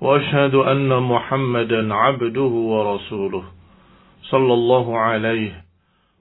وأشهد 0.00 0.54
أن 0.54 1.02
محمدا 1.02 1.94
عبده 1.94 2.52
ورسوله 2.72 3.44
صلى 4.22 4.54
الله 4.54 4.98
عليه 4.98 5.52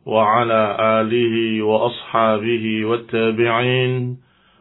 وعلى 0.05 0.62
آله 1.02 1.35
وأصحابه 1.62 2.85
والتابعين 2.85 4.18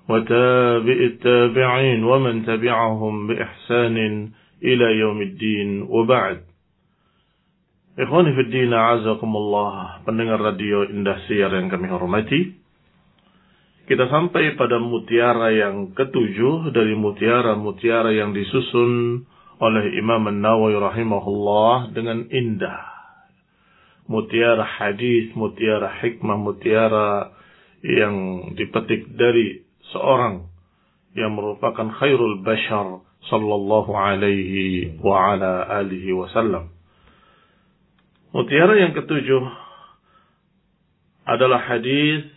وتابع 0.09 0.99
التابعين 1.11 2.05
ومن 2.05 2.47
تبعهم 2.47 3.27
بإحسان 3.27 3.97
إلى 4.63 4.87
يوم 4.99 5.19
الدين 5.23 5.71
وبعد. 5.89 6.41
Ikhwani 7.97 8.29
fi 8.37 8.43
din 8.53 8.77
azakumullah 8.77 10.05
pendengar 10.05 10.37
radio 10.37 10.85
Indah 10.85 11.17
Siar 11.25 11.49
yang 11.57 11.73
kami 11.73 11.89
hormati. 11.89 12.66
Kita 13.87 14.11
sampai 14.11 14.59
pada 14.59 14.83
mutiara 14.83 15.55
yang 15.55 15.95
ketujuh 15.95 16.75
dari 16.75 16.99
mutiara-mutiara 16.99 18.11
yang 18.15 18.35
disusun 18.35 19.23
oleh 19.63 19.85
Imam 19.97 20.27
An-Nawawi 20.27 20.77
rahimahullah 20.77 21.95
dengan 21.95 22.27
indah 22.29 22.97
mutiara 24.07 24.63
hadis, 24.63 25.35
mutiara 25.35 25.91
hikmah, 26.03 26.39
mutiara 26.39 27.35
yang 27.83 28.49
dipetik 28.55 29.15
dari 29.15 29.63
seorang 29.93 30.47
yang 31.15 31.35
merupakan 31.35 31.91
khairul 31.99 32.43
bashar 32.43 33.03
sallallahu 33.27 33.91
alaihi 33.95 34.99
wa 35.03 35.35
ala 35.35 35.67
alihi 35.83 36.15
wasallam. 36.15 36.71
Mutiara 38.31 38.79
yang 38.79 38.93
ketujuh 38.95 39.43
adalah 41.27 41.59
hadis 41.67 42.36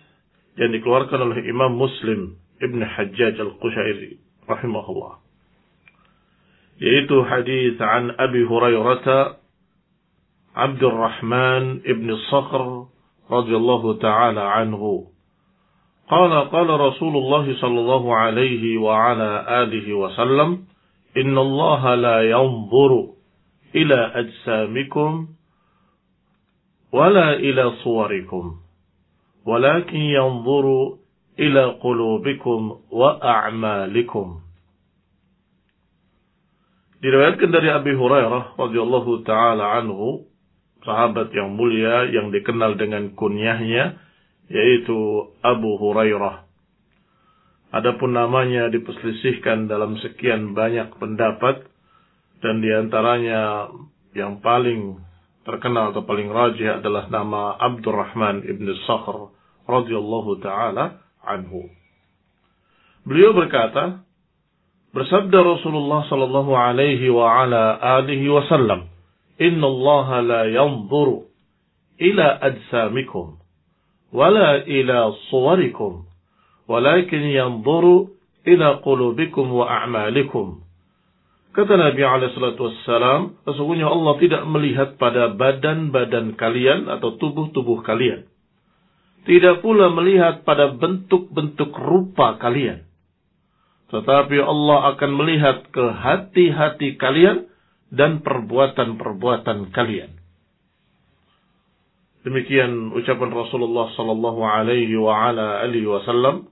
yang 0.60 0.76
dikeluarkan 0.76 1.20
oleh 1.32 1.40
Imam 1.48 1.80
Muslim 1.80 2.36
Ibn 2.60 2.80
Hajjaj 2.84 3.40
Al-Qushairi 3.40 4.20
rahimahullah. 4.44 5.24
Yaitu 6.84 7.16
hadis 7.24 7.80
an 7.80 8.20
Abi 8.20 8.44
Hurairah 8.44 9.40
Abdurrahman 10.60 11.88
Ibn 11.88 12.08
Sakhr 12.28 12.92
radhiyallahu 13.32 14.04
taala 14.04 14.60
anhu. 14.60 15.08
قال 16.10 16.34
قال 16.50 16.66
رسول 16.66 17.14
الله 17.22 17.46
صلى 17.62 17.80
الله 17.80 18.04
عليه 18.16 18.82
وعلى 18.82 19.30
آله 19.62 19.94
وسلم 19.94 20.50
إن 21.18 21.38
الله 21.38 21.96
لا 21.96 22.18
ينظر 22.30 22.92
إلى 23.76 24.00
أجسامكم 24.16 25.28
ولا 26.92 27.34
إلى 27.34 27.64
صوركم 27.86 28.46
ولكن 29.49 29.97
ينظر 29.97 30.67
إلى 31.39 31.65
قلوبكم 31.83 32.61
وأعمالكم 32.91 34.27
Diriwayatkan 37.05 37.53
dari 37.53 37.69
Abi 37.69 37.93
Hurairah 37.93 38.57
radhiyallahu 38.57 39.29
taala 39.29 39.77
anhu, 39.77 40.25
sahabat 40.89 41.37
yang 41.37 41.53
mulia 41.53 42.09
yang 42.09 42.33
dikenal 42.33 42.81
dengan 42.81 43.13
kunyahnya 43.13 44.01
yaitu 44.49 45.29
Abu 45.45 45.77
Hurairah. 45.77 46.49
Adapun 47.77 48.17
namanya 48.17 48.73
diperselisihkan 48.73 49.69
dalam 49.69 50.01
sekian 50.01 50.57
banyak 50.57 50.97
pendapat 50.97 51.69
dan 52.41 52.65
diantaranya 52.65 53.69
yang 54.17 54.41
paling 54.41 54.97
terkenal 55.45 55.93
atau 55.93 56.09
paling 56.09 56.33
rajih 56.33 56.81
adalah 56.81 57.13
nama 57.13 57.61
Abdurrahman 57.61 58.49
ibn 58.49 58.65
Sakhr 58.89 59.29
radhiyallahu 59.70 60.42
taala 60.42 60.98
anhu. 61.22 61.70
Beliau 63.06 63.38
berkata, 63.38 64.02
bersabda 64.94 65.38
Rasulullah 65.46 66.06
sallallahu 66.10 66.52
alaihi 66.58 67.10
wa 67.14 67.46
ala 67.46 67.78
alihi 68.02 68.26
wasallam, 68.30 68.90
"Inna 69.38 69.66
Allah 69.70 70.08
la 70.26 70.42
yanzuru 70.50 71.30
ila 72.02 72.28
ajsamikum 72.42 73.38
wala 74.10 74.66
ila 74.66 75.14
suwarikum, 75.30 76.10
walakin 76.66 77.30
yanzuru 77.30 78.14
ila 78.46 78.82
qulubikum 78.82 79.46
wa 79.54 79.70
a'malikum." 79.70 80.66
Kata 81.50 81.82
Nabi 81.82 82.06
Alaihissalam, 82.06 83.42
sesungguhnya 83.42 83.90
Allah 83.90 84.14
tidak 84.22 84.46
melihat 84.46 85.02
pada 85.02 85.34
badan-badan 85.34 86.38
kalian 86.38 86.86
atau 86.86 87.18
tubuh-tubuh 87.18 87.82
kalian. 87.82 88.29
Tidak 89.28 89.60
pula 89.60 89.92
melihat 89.92 90.48
pada 90.48 90.72
bentuk-bentuk 90.72 91.76
rupa 91.76 92.40
kalian. 92.40 92.88
Tetapi 93.90 94.38
Allah 94.38 94.94
akan 94.96 95.12
melihat 95.18 95.66
ke 95.74 95.82
hati-hati 95.82 96.96
kalian 97.02 97.50
dan 97.90 98.22
perbuatan-perbuatan 98.22 99.74
kalian. 99.74 100.14
Demikian 102.22 102.94
ucapan 102.94 103.32
Rasulullah 103.34 103.90
sallallahu 103.96 104.42
alaihi 104.44 104.94
wa 105.00 105.32
ala 105.32 105.66
alihi 105.66 105.88
wasallam 105.88 106.52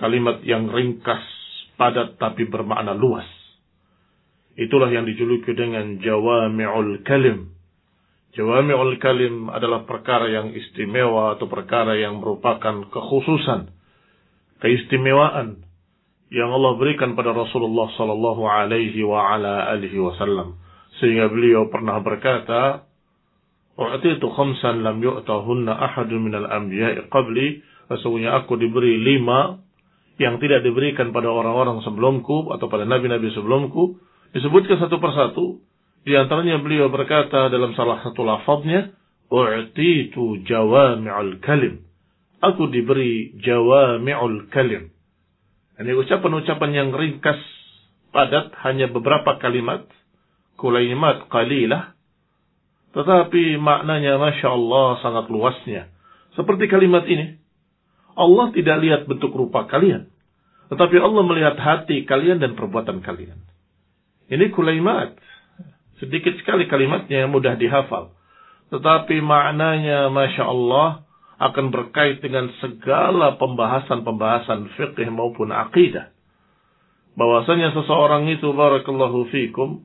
kalimat 0.00 0.40
yang 0.42 0.72
ringkas, 0.72 1.22
padat 1.76 2.16
tapi 2.18 2.48
bermakna 2.48 2.96
luas. 2.96 3.28
Itulah 4.58 4.90
yang 4.90 5.06
dijuluki 5.06 5.54
dengan 5.54 6.00
jawami'ul 6.02 7.06
kalim. 7.06 7.54
Jawami'ul 8.30 9.02
kalim 9.02 9.50
adalah 9.50 9.82
perkara 9.82 10.30
yang 10.30 10.54
istimewa 10.54 11.34
atau 11.34 11.50
perkara 11.50 11.98
yang 11.98 12.22
merupakan 12.22 12.86
kekhususan, 12.86 13.74
keistimewaan 14.62 15.66
yang 16.30 16.54
Allah 16.54 16.78
berikan 16.78 17.18
pada 17.18 17.34
Rasulullah 17.34 17.90
sallallahu 17.98 18.46
alaihi 18.46 19.02
wa 19.02 19.34
ala 19.34 19.74
alihi 19.74 19.98
wasallam. 19.98 20.62
Sehingga 21.02 21.26
beliau 21.26 21.66
pernah 21.74 21.98
berkata, 21.98 22.86
"U'titu 23.74 24.30
khamsan 24.30 24.86
lam 24.86 25.02
yu'tahunna 25.02 25.74
ahadun 25.74 26.30
minal 26.30 26.46
anbiya'i 26.46 27.10
qabli." 27.10 27.66
Sesungguhnya 27.90 28.38
aku 28.38 28.54
diberi 28.54 28.94
lima 29.02 29.58
yang 30.22 30.38
tidak 30.38 30.62
diberikan 30.62 31.10
pada 31.10 31.26
orang-orang 31.26 31.82
sebelumku 31.82 32.54
atau 32.54 32.70
pada 32.70 32.86
nabi-nabi 32.86 33.34
sebelumku. 33.34 33.98
Disebutkan 34.30 34.78
satu 34.78 35.02
persatu. 35.02 35.58
Di 36.00 36.16
antaranya 36.16 36.56
beliau 36.64 36.88
berkata 36.88 37.52
dalam 37.52 37.76
salah 37.76 38.00
satu 38.00 38.24
lafaznya, 38.24 38.96
"U'titu 39.28 40.42
jawami'ul 40.48 41.44
kalim." 41.44 41.84
Aku 42.40 42.72
diberi 42.72 43.36
jawami'ul 43.36 44.48
kalim. 44.48 44.88
Ini 45.76 45.92
ucapan-ucapan 45.96 46.70
yang 46.72 46.88
ringkas, 46.92 47.40
padat, 48.12 48.52
hanya 48.64 48.88
beberapa 48.88 49.36
kalimat, 49.40 49.84
kulaimat 50.56 51.28
qalilah, 51.28 51.96
tetapi 52.92 53.56
maknanya 53.56 54.20
Masya 54.20 54.48
Allah 54.50 54.88
sangat 55.00 55.32
luasnya. 55.32 55.88
Seperti 56.36 56.68
kalimat 56.68 57.06
ini, 57.06 57.38
Allah 58.18 58.52
tidak 58.52 58.76
lihat 58.82 59.00
bentuk 59.06 59.32
rupa 59.32 59.64
kalian, 59.70 60.10
tetapi 60.68 60.96
Allah 60.98 61.22
melihat 61.24 61.56
hati 61.56 62.04
kalian 62.04 62.42
dan 62.42 62.58
perbuatan 62.58 63.00
kalian. 63.00 63.38
Ini 64.30 64.52
kulaimat. 64.54 65.16
Sedikit 66.00 66.32
sekali 66.40 66.64
kalimatnya 66.64 67.28
mudah 67.28 67.60
dihafal. 67.60 68.16
Tetapi 68.72 69.20
maknanya 69.20 70.08
Masya 70.08 70.44
Allah 70.48 71.04
akan 71.40 71.72
berkait 71.72 72.24
dengan 72.24 72.48
segala 72.60 73.36
pembahasan-pembahasan 73.36 74.76
fikih 74.76 75.08
maupun 75.12 75.52
akidah. 75.52 76.12
Bahwasanya 77.16 77.76
seseorang 77.76 78.28
itu 78.32 78.48
barakallahu 78.52 79.28
fikum 79.28 79.84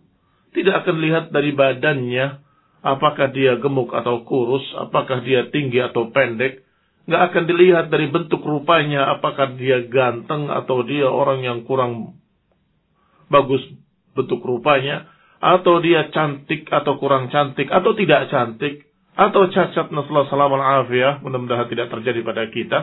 tidak 0.56 0.88
akan 0.88 0.98
lihat 1.04 1.26
dari 1.36 1.52
badannya 1.52 2.40
apakah 2.80 3.34
dia 3.34 3.60
gemuk 3.60 3.92
atau 3.92 4.24
kurus, 4.24 4.64
apakah 4.78 5.20
dia 5.26 5.50
tinggi 5.52 5.82
atau 5.84 6.14
pendek, 6.14 6.64
nggak 7.10 7.22
akan 7.32 7.44
dilihat 7.50 7.86
dari 7.90 8.08
bentuk 8.08 8.40
rupanya 8.46 9.10
apakah 9.18 9.58
dia 9.58 9.84
ganteng 9.90 10.48
atau 10.48 10.86
dia 10.86 11.10
orang 11.10 11.42
yang 11.42 11.60
kurang 11.66 12.16
bagus 13.28 13.62
bentuk 14.14 14.40
rupanya, 14.46 15.10
atau 15.40 15.84
dia 15.84 16.10
cantik 16.12 16.68
atau 16.72 16.96
kurang 17.00 17.28
cantik 17.30 17.68
atau 17.70 17.92
tidak 17.94 18.32
cantik 18.32 18.88
atau 19.16 19.48
cacat 19.48 19.92
nasallahu 19.92 20.28
salam 20.28 20.56
afiyah 20.56 21.24
mudah-mudahan 21.24 21.72
tidak 21.72 21.88
terjadi 21.92 22.20
pada 22.24 22.44
kita 22.52 22.80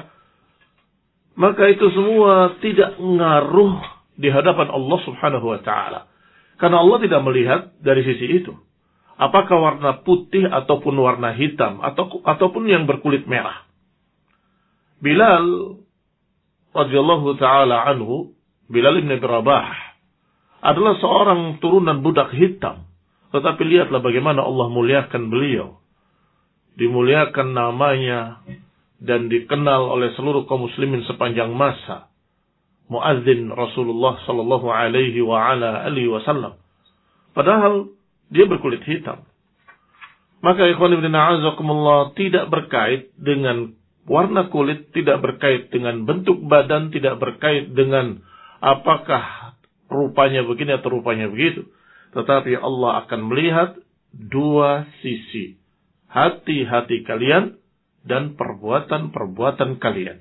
maka 1.33 1.65
itu 1.69 1.89
semua 1.97 2.61
tidak 2.61 3.01
ngaruh 3.01 3.81
di 4.21 4.29
hadapan 4.29 4.69
Allah 4.69 4.99
Subhanahu 5.05 5.47
wa 5.49 5.61
taala 5.65 6.13
Karena 6.61 6.79
Allah 6.79 6.99
tidak 7.03 7.21
melihat 7.27 7.61
dari 7.83 8.07
sisi 8.07 8.39
itu. 8.39 8.55
Apakah 9.19 9.59
warna 9.59 9.99
putih 10.07 10.47
ataupun 10.47 10.95
warna 10.95 11.35
hitam 11.35 11.83
atau 11.83 12.23
ataupun 12.23 12.71
yang 12.71 12.87
berkulit 12.87 13.27
merah. 13.27 13.67
Bilal 15.03 15.83
radhiyallahu 16.71 17.35
taala 17.43 17.83
anhu, 17.91 18.31
Bilal 18.71 19.03
bin 19.03 19.11
Rabah 19.19 19.92
adalah 20.63 20.95
seorang 21.03 21.59
turunan 21.59 22.01
budak 22.01 22.31
hitam. 22.33 22.87
Tetapi 23.35 23.63
lihatlah 23.67 23.99
bagaimana 23.99 24.47
Allah 24.47 24.71
muliakan 24.71 25.29
beliau. 25.29 25.83
Dimuliakan 26.79 27.53
namanya 27.53 28.41
dan 29.03 29.27
dikenal 29.27 29.91
oleh 29.91 30.15
seluruh 30.15 30.47
kaum 30.47 30.71
muslimin 30.71 31.03
sepanjang 31.05 31.51
masa 31.53 32.13
muadzin 32.87 33.49
Rasulullah 33.51 34.21
sallallahu 34.29 34.69
alaihi 34.69 35.19
wa 35.25 35.53
ala 35.53 35.83
alihi 35.89 36.13
wasallam. 36.13 36.61
Padahal 37.33 37.89
dia 38.29 38.45
berkulit 38.45 38.85
hitam. 38.85 39.25
Maka 40.45 40.69
ikhwan 40.69 40.93
ibn 40.93 41.09
a'azakumullah 41.09 42.13
tidak 42.19 42.51
berkait 42.51 43.15
dengan 43.17 43.73
warna 44.05 44.51
kulit, 44.51 44.91
tidak 44.93 45.23
berkait 45.23 45.71
dengan 45.71 46.03
bentuk 46.03 46.43
badan, 46.45 46.91
tidak 46.91 47.17
berkait 47.23 47.71
dengan 47.73 48.21
apakah 48.59 49.42
rupanya 49.93 50.41
begini 50.43 50.81
atau 50.81 50.99
rupanya 50.99 51.29
begitu. 51.29 51.69
Tetapi 52.17 52.57
Allah 52.57 53.05
akan 53.05 53.21
melihat 53.29 53.77
dua 54.13 54.89
sisi. 55.05 55.61
Hati-hati 56.09 57.05
kalian 57.05 57.57
dan 58.05 58.37
perbuatan-perbuatan 58.37 59.81
kalian. 59.81 60.21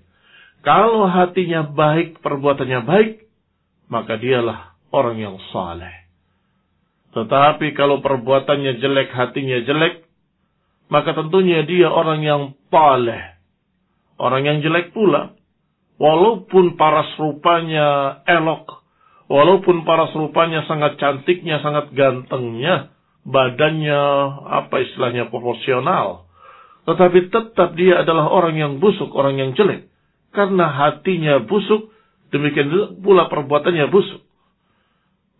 Kalau 0.62 1.10
hatinya 1.10 1.66
baik, 1.68 2.22
perbuatannya 2.22 2.80
baik, 2.86 3.12
maka 3.90 4.16
dialah 4.16 4.78
orang 4.94 5.18
yang 5.18 5.36
saleh. 5.50 6.06
Tetapi 7.12 7.76
kalau 7.76 8.00
perbuatannya 8.00 8.80
jelek, 8.80 9.12
hatinya 9.12 9.60
jelek, 9.68 10.08
maka 10.88 11.12
tentunya 11.12 11.64
dia 11.68 11.92
orang 11.92 12.24
yang 12.24 12.42
paleh. 12.72 13.36
Orang 14.16 14.48
yang 14.48 14.64
jelek 14.64 14.96
pula. 14.96 15.36
Walaupun 15.98 16.78
paras 16.80 17.10
rupanya 17.20 18.22
elok, 18.26 18.81
walaupun 19.31 19.88
paras 19.88 20.12
rupanya 20.12 20.68
sangat 20.68 21.00
cantiknya, 21.00 21.63
sangat 21.63 21.95
gantengnya, 21.95 22.92
badannya 23.24 24.04
apa 24.51 24.75
istilahnya 24.83 25.31
proporsional, 25.31 26.28
tetapi 26.83 27.31
tetap 27.31 27.72
dia 27.80 28.04
adalah 28.04 28.28
orang 28.28 28.60
yang 28.60 28.74
busuk, 28.83 29.16
orang 29.16 29.39
yang 29.39 29.56
jelek. 29.56 29.88
Karena 30.36 30.68
hatinya 30.68 31.39
busuk, 31.44 31.92
demikian 32.36 33.00
pula 33.00 33.31
perbuatannya 33.31 33.88
busuk. 33.88 34.24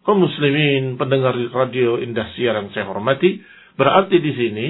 Kaum 0.02 0.18
muslimin, 0.18 0.98
pendengar 0.98 1.38
radio 1.54 2.02
Indah 2.02 2.34
Siar 2.34 2.58
yang 2.58 2.74
saya 2.74 2.90
hormati, 2.90 3.38
berarti 3.78 4.18
di 4.18 4.32
sini 4.34 4.68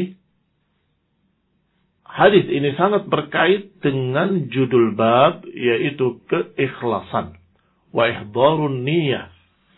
hadis 2.03 2.43
ini 2.51 2.75
sangat 2.75 3.07
berkait 3.07 3.79
dengan 3.79 4.51
judul 4.51 4.91
bab 4.93 5.47
yaitu 5.47 6.19
keikhlasan. 6.27 7.40
Wa 7.91 8.07
ihdharun 8.07 8.87
niyah. 8.87 9.31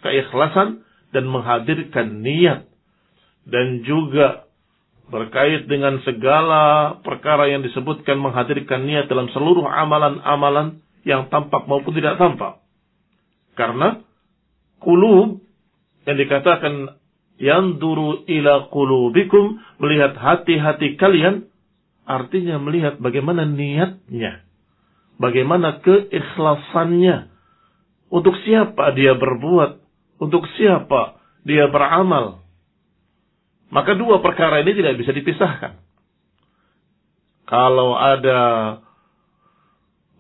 Keikhlasan 0.06 0.86
dan 1.14 1.26
menghadirkan 1.30 2.22
niat. 2.22 2.70
Dan 3.44 3.84
juga 3.84 4.48
berkait 5.12 5.68
dengan 5.68 6.00
segala 6.08 6.96
perkara 7.04 7.52
yang 7.52 7.62
disebutkan 7.62 8.18
menghadirkan 8.18 8.88
niat 8.88 9.12
dalam 9.12 9.28
seluruh 9.36 9.68
amalan-amalan 9.68 10.80
yang 11.04 11.28
tampak 11.28 11.68
maupun 11.68 11.92
tidak 11.94 12.16
tampak. 12.16 12.64
Karena 13.54 14.02
kulub 14.80 15.44
yang 16.08 16.18
dikatakan 16.18 16.98
yang 17.38 17.78
duru 17.82 18.24
ila 18.26 18.72
kulubikum 18.72 19.60
melihat 19.82 20.16
hati-hati 20.16 20.96
kalian 20.96 21.52
artinya 22.04 22.60
melihat 22.60 23.00
bagaimana 23.00 23.48
niatnya, 23.48 24.44
bagaimana 25.20 25.80
keikhlasannya, 25.84 27.32
untuk 28.14 28.38
siapa 28.46 28.94
dia 28.94 29.18
berbuat, 29.18 29.82
untuk 30.22 30.46
siapa 30.54 31.18
dia 31.42 31.66
beramal, 31.66 32.46
maka 33.74 33.98
dua 33.98 34.22
perkara 34.22 34.62
ini 34.62 34.78
tidak 34.78 35.02
bisa 35.02 35.10
dipisahkan. 35.18 35.82
Kalau 37.50 37.98
ada 37.98 38.42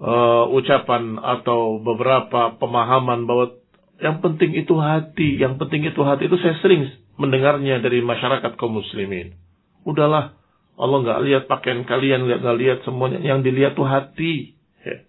uh, 0.02 0.50
ucapan 0.50 1.22
atau 1.22 1.78
beberapa 1.78 2.58
pemahaman 2.58 3.30
bahwa 3.30 3.62
yang 4.02 4.26
penting 4.26 4.58
itu 4.58 4.74
hati, 4.82 5.38
yang 5.38 5.62
penting 5.62 5.86
itu 5.86 6.02
hati 6.02 6.26
itu 6.26 6.36
saya 6.42 6.58
sering 6.66 6.90
mendengarnya 7.22 7.78
dari 7.78 8.02
masyarakat 8.02 8.58
kaum 8.58 8.74
muslimin. 8.74 9.38
Udahlah, 9.86 10.34
Allah 10.82 10.98
nggak 11.06 11.22
lihat 11.30 11.44
pakaian 11.46 11.86
kalian, 11.86 12.26
nggak 12.26 12.58
lihat 12.58 12.80
semuanya, 12.90 13.22
yang 13.22 13.46
dilihat 13.46 13.78
tuh 13.78 13.86
hati. 13.86 14.58
Ya. 14.82 15.06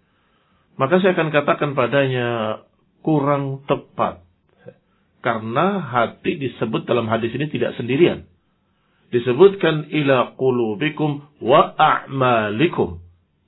Maka 0.76 1.00
saya 1.00 1.16
akan 1.16 1.32
katakan 1.32 1.72
padanya 1.72 2.60
kurang 3.05 3.62
tepat. 3.69 4.25
Karena 5.21 5.81
hati 5.81 6.37
disebut 6.41 6.89
dalam 6.89 7.09
hadis 7.09 7.33
ini 7.37 7.49
tidak 7.53 7.77
sendirian 7.77 8.29
disebutkan 9.15 9.95
ila 9.95 10.35
qulubikum 10.35 11.23
wa 11.39 11.71
a'malikum. 11.79 12.99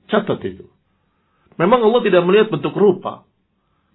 Catat 0.07 0.39
itu. 0.47 0.71
Memang 1.59 1.83
Allah 1.83 2.01
tidak 2.07 2.23
melihat 2.23 2.47
bentuk 2.47 2.71
rupa, 2.71 3.27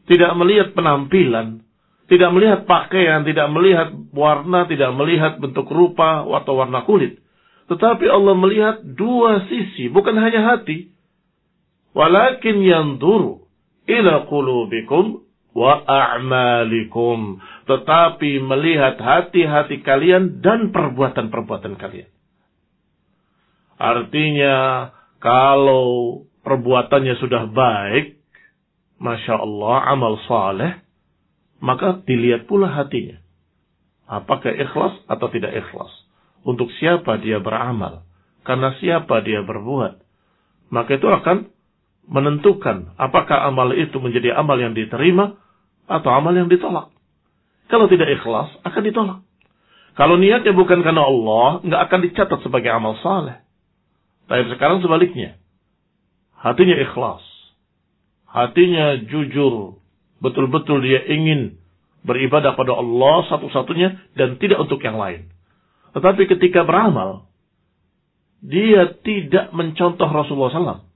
tidak 0.05 0.37
melihat 0.37 0.77
penampilan, 0.77 1.65
tidak 2.13 2.31
melihat 2.37 2.69
pakaian, 2.69 3.25
tidak 3.25 3.49
melihat 3.49 3.89
warna, 4.13 4.69
tidak 4.69 4.93
melihat 4.93 5.41
bentuk 5.41 5.65
rupa 5.73 6.29
atau 6.29 6.61
warna 6.61 6.85
kulit. 6.85 7.17
Tetapi 7.73 8.05
Allah 8.05 8.37
melihat 8.37 8.77
dua 8.85 9.49
sisi, 9.49 9.89
bukan 9.89 10.13
hanya 10.21 10.53
hati. 10.53 10.93
Walakin 11.97 12.61
yanzuru 12.61 13.49
ila 13.89 14.29
qulubikum 14.29 15.25
wa 15.53 15.85
a'malikum. 15.85 17.41
Tetapi 17.69 18.41
melihat 18.43 18.99
hati-hati 18.99 19.85
kalian 19.85 20.41
dan 20.45 20.73
perbuatan-perbuatan 20.73 21.77
kalian. 21.79 22.11
Artinya, 23.77 24.57
kalau 25.23 26.23
perbuatannya 26.43 27.15
sudah 27.19 27.49
baik, 27.51 28.19
Masya 29.03 29.35
Allah, 29.35 29.77
amal 29.91 30.15
saleh, 30.31 30.79
maka 31.59 32.03
dilihat 32.07 32.47
pula 32.47 32.71
hatinya. 32.71 33.19
Apakah 34.07 34.55
ikhlas 34.55 34.95
atau 35.11 35.27
tidak 35.31 35.55
ikhlas? 35.57 35.91
Untuk 36.43 36.71
siapa 36.79 37.19
dia 37.23 37.39
beramal? 37.39 38.03
Karena 38.43 38.75
siapa 38.83 39.23
dia 39.23 39.47
berbuat? 39.47 40.03
Maka 40.75 40.99
itu 40.99 41.07
akan 41.07 41.51
menentukan 42.07 42.95
apakah 42.99 43.47
amal 43.47 43.71
itu 43.75 43.95
menjadi 44.03 44.35
amal 44.35 44.59
yang 44.59 44.75
diterima 44.75 45.39
atau 45.87 46.11
amal 46.11 46.35
yang 46.35 46.51
ditolak. 46.51 46.91
Kalau 47.71 47.89
tidak 47.89 48.21
ikhlas, 48.21 48.53
akan 48.67 48.83
ditolak. 48.85 49.19
Kalau 49.93 50.17
niatnya 50.17 50.57
bukan 50.57 50.81
karena 50.81 51.05
Allah, 51.05 51.61
nggak 51.65 51.83
akan 51.89 52.01
dicatat 52.09 52.39
sebagai 52.45 52.73
amal 52.73 52.97
saleh. 53.01 53.41
Tapi 54.29 54.49
sekarang 54.57 54.81
sebaliknya. 54.81 55.37
Hatinya 56.37 56.77
ikhlas. 56.81 57.23
Hatinya 58.25 58.97
jujur. 59.05 59.79
Betul-betul 60.25 60.81
dia 60.81 61.05
ingin 61.07 61.61
beribadah 62.03 62.57
pada 62.57 62.73
Allah 62.75 63.29
satu-satunya 63.31 64.17
dan 64.19 64.41
tidak 64.41 64.65
untuk 64.65 64.81
yang 64.83 64.97
lain. 64.97 65.29
Tetapi 65.93 66.25
ketika 66.25 66.65
beramal, 66.65 67.29
dia 68.43 68.91
tidak 69.05 69.53
mencontoh 69.55 70.09
Rasulullah 70.09 70.51
SAW. 70.51 70.92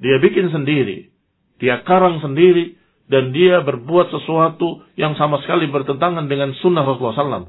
Dia 0.00 0.20
bikin 0.20 0.52
sendiri. 0.52 1.08
Dia 1.56 1.80
karang 1.84 2.20
sendiri 2.20 2.76
dan 3.06 3.30
dia 3.30 3.62
berbuat 3.62 4.12
sesuatu 4.12 4.84
yang 4.98 5.14
sama 5.16 5.40
sekali 5.46 5.70
bertentangan 5.70 6.26
dengan 6.26 6.52
sunnah 6.58 6.82
Rasulullah 6.84 7.16
SAW. 7.16 7.48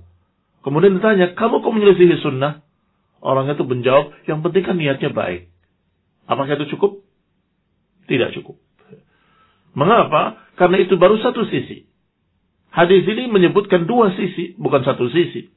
Kemudian 0.62 1.00
ditanya, 1.00 1.34
kamu 1.34 1.63
kok 1.63 1.74
menyelisihi 1.74 2.16
sunnah? 2.22 2.62
Orang 3.24 3.50
itu 3.50 3.66
menjawab, 3.66 4.13
yang 4.30 4.46
penting 4.46 4.63
kan 4.63 4.77
niatnya 4.77 5.10
baik. 5.10 5.50
Apakah 6.30 6.60
itu 6.60 6.77
cukup? 6.77 7.01
Tidak 8.06 8.36
cukup. 8.38 8.60
Mengapa? 9.74 10.44
Karena 10.60 10.84
itu 10.84 10.96
baru 11.00 11.18
satu 11.20 11.48
sisi. 11.50 11.88
Hadis 12.70 13.08
ini 13.10 13.25
menyebutkan 13.32 13.89
dua 13.89 14.13
sisi, 14.13 14.54
bukan 14.60 14.86
satu 14.86 15.10
sisi. 15.10 15.50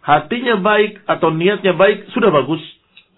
Hatinya 0.00 0.56
baik 0.62 1.04
atau 1.04 1.28
niatnya 1.28 1.76
baik, 1.76 2.08
sudah 2.16 2.32
bagus. 2.32 2.62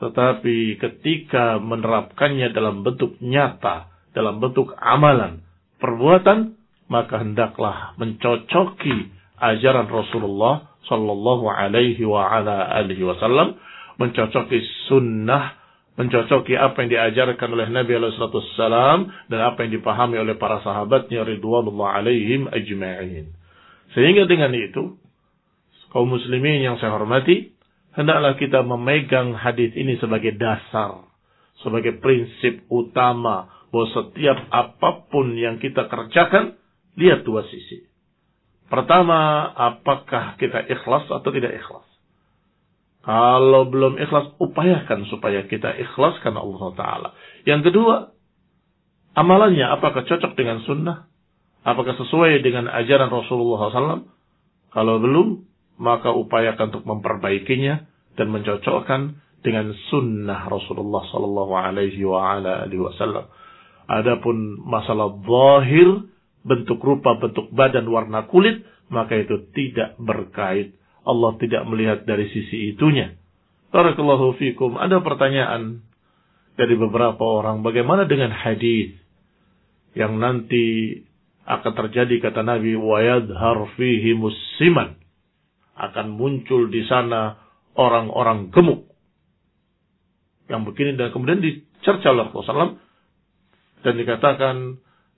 Tetapi 0.00 0.80
ketika 0.80 1.61
menerapkannya 1.61 2.57
dalam 2.57 2.80
bentuk 2.80 3.21
nyata, 3.21 3.92
dalam 4.16 4.40
bentuk 4.40 4.73
amalan, 4.80 5.45
perbuatan, 5.76 6.57
maka 6.88 7.21
hendaklah 7.21 7.92
mencocoki 8.00 9.12
ajaran 9.38 9.87
Rasulullah 9.87 10.73
Sallallahu 10.88 11.47
Alaihi 11.47 12.02
Wasallam, 12.02 13.61
mencocoki 14.00 14.59
sunnah, 14.88 15.54
mencocoki 16.00 16.57
apa 16.57 16.80
yang 16.80 16.90
diajarkan 16.97 17.49
oleh 17.52 17.69
Nabi 17.69 17.92
Alaihissalam 18.00 19.28
dan 19.28 19.40
apa 19.45 19.69
yang 19.69 19.76
dipahami 19.76 20.16
oleh 20.16 20.35
para 20.40 20.64
sahabatnya 20.64 21.28
Ridwanullah 21.28 22.00
alaihim 22.00 22.49
ajma'in. 22.49 23.37
Sehingga 23.92 24.25
dengan 24.25 24.57
itu, 24.57 24.97
kaum 25.92 26.09
muslimin 26.09 26.64
yang 26.64 26.80
saya 26.80 26.97
hormati, 26.97 27.52
hendaklah 27.94 28.38
kita 28.38 28.62
memegang 28.62 29.35
hadis 29.35 29.75
ini 29.75 29.99
sebagai 29.99 30.37
dasar, 30.38 31.06
sebagai 31.62 31.99
prinsip 31.99 32.66
utama 32.70 33.50
bahwa 33.70 33.87
setiap 33.94 34.38
apa 34.50 35.06
pun 35.11 35.35
yang 35.38 35.62
kita 35.62 35.87
kerjakan, 35.87 36.59
lihat 36.99 37.23
dua 37.23 37.47
sisi. 37.47 37.87
Pertama, 38.70 39.50
apakah 39.50 40.38
kita 40.38 40.62
ikhlas 40.70 41.11
atau 41.11 41.30
tidak 41.35 41.59
ikhlas? 41.59 41.87
Kalau 43.02 43.66
belum 43.66 43.99
ikhlas, 43.99 44.38
upayakan 44.38 45.09
supaya 45.11 45.42
kita 45.49 45.75
ikhlas 45.75 46.20
karena 46.23 46.38
Allah 46.44 46.62
Ta'ala. 46.78 47.09
Yang 47.49 47.73
kedua, 47.73 48.14
amalannya 49.18 49.66
apakah 49.75 50.06
cocok 50.06 50.38
dengan 50.38 50.62
sunnah? 50.62 51.11
Apakah 51.66 51.99
sesuai 51.99 52.40
dengan 52.47 52.70
ajaran 52.70 53.11
Rasulullah 53.11 53.68
SAW? 53.73 54.06
Kalau 54.70 54.97
belum, 55.02 55.50
maka 55.80 56.12
upayakan 56.12 56.76
untuk 56.76 56.84
memperbaikinya 56.84 57.88
dan 58.20 58.28
mencocokkan 58.28 59.16
dengan 59.40 59.72
sunnah 59.88 60.44
Rasulullah 60.44 61.08
Sallallahu 61.08 61.52
Alaihi 61.56 62.04
Wasallam. 62.04 63.25
Adapun 63.88 64.60
masalah 64.60 65.08
zahir, 65.25 66.04
bentuk 66.44 66.84
rupa, 66.84 67.16
bentuk 67.16 67.49
badan, 67.50 67.88
warna 67.88 68.28
kulit, 68.28 68.60
maka 68.92 69.16
itu 69.16 69.49
tidak 69.56 69.96
berkait. 69.96 70.76
Allah 71.00 71.32
tidak 71.40 71.64
melihat 71.64 72.04
dari 72.04 72.28
sisi 72.28 72.76
itunya. 72.76 73.16
Barakallahu 73.72 74.37
fikum. 74.37 74.76
Ada 74.76 75.00
pertanyaan 75.00 75.80
dari 76.60 76.76
beberapa 76.76 77.25
orang. 77.25 77.64
Bagaimana 77.64 78.04
dengan 78.04 78.37
hadis 78.37 78.92
yang 79.96 80.20
nanti 80.20 81.00
akan 81.49 81.72
terjadi 81.72 82.20
kata 82.30 82.44
Nabi 82.44 82.76
wayadhar 82.76 83.64
fihi 83.80 84.12
musiman 84.12 85.00
akan 85.80 86.12
muncul 86.12 86.68
di 86.68 86.84
sana 86.84 87.40
orang-orang 87.76 88.52
gemuk 88.52 88.90
yang 90.50 90.66
begini 90.66 90.99
dan 90.99 91.14
kemudian 91.14 91.40
dicerca 91.40 92.10
oleh 92.10 92.26
Rasulullah 92.28 92.76
dan 93.87 93.94
dikatakan 93.96 94.56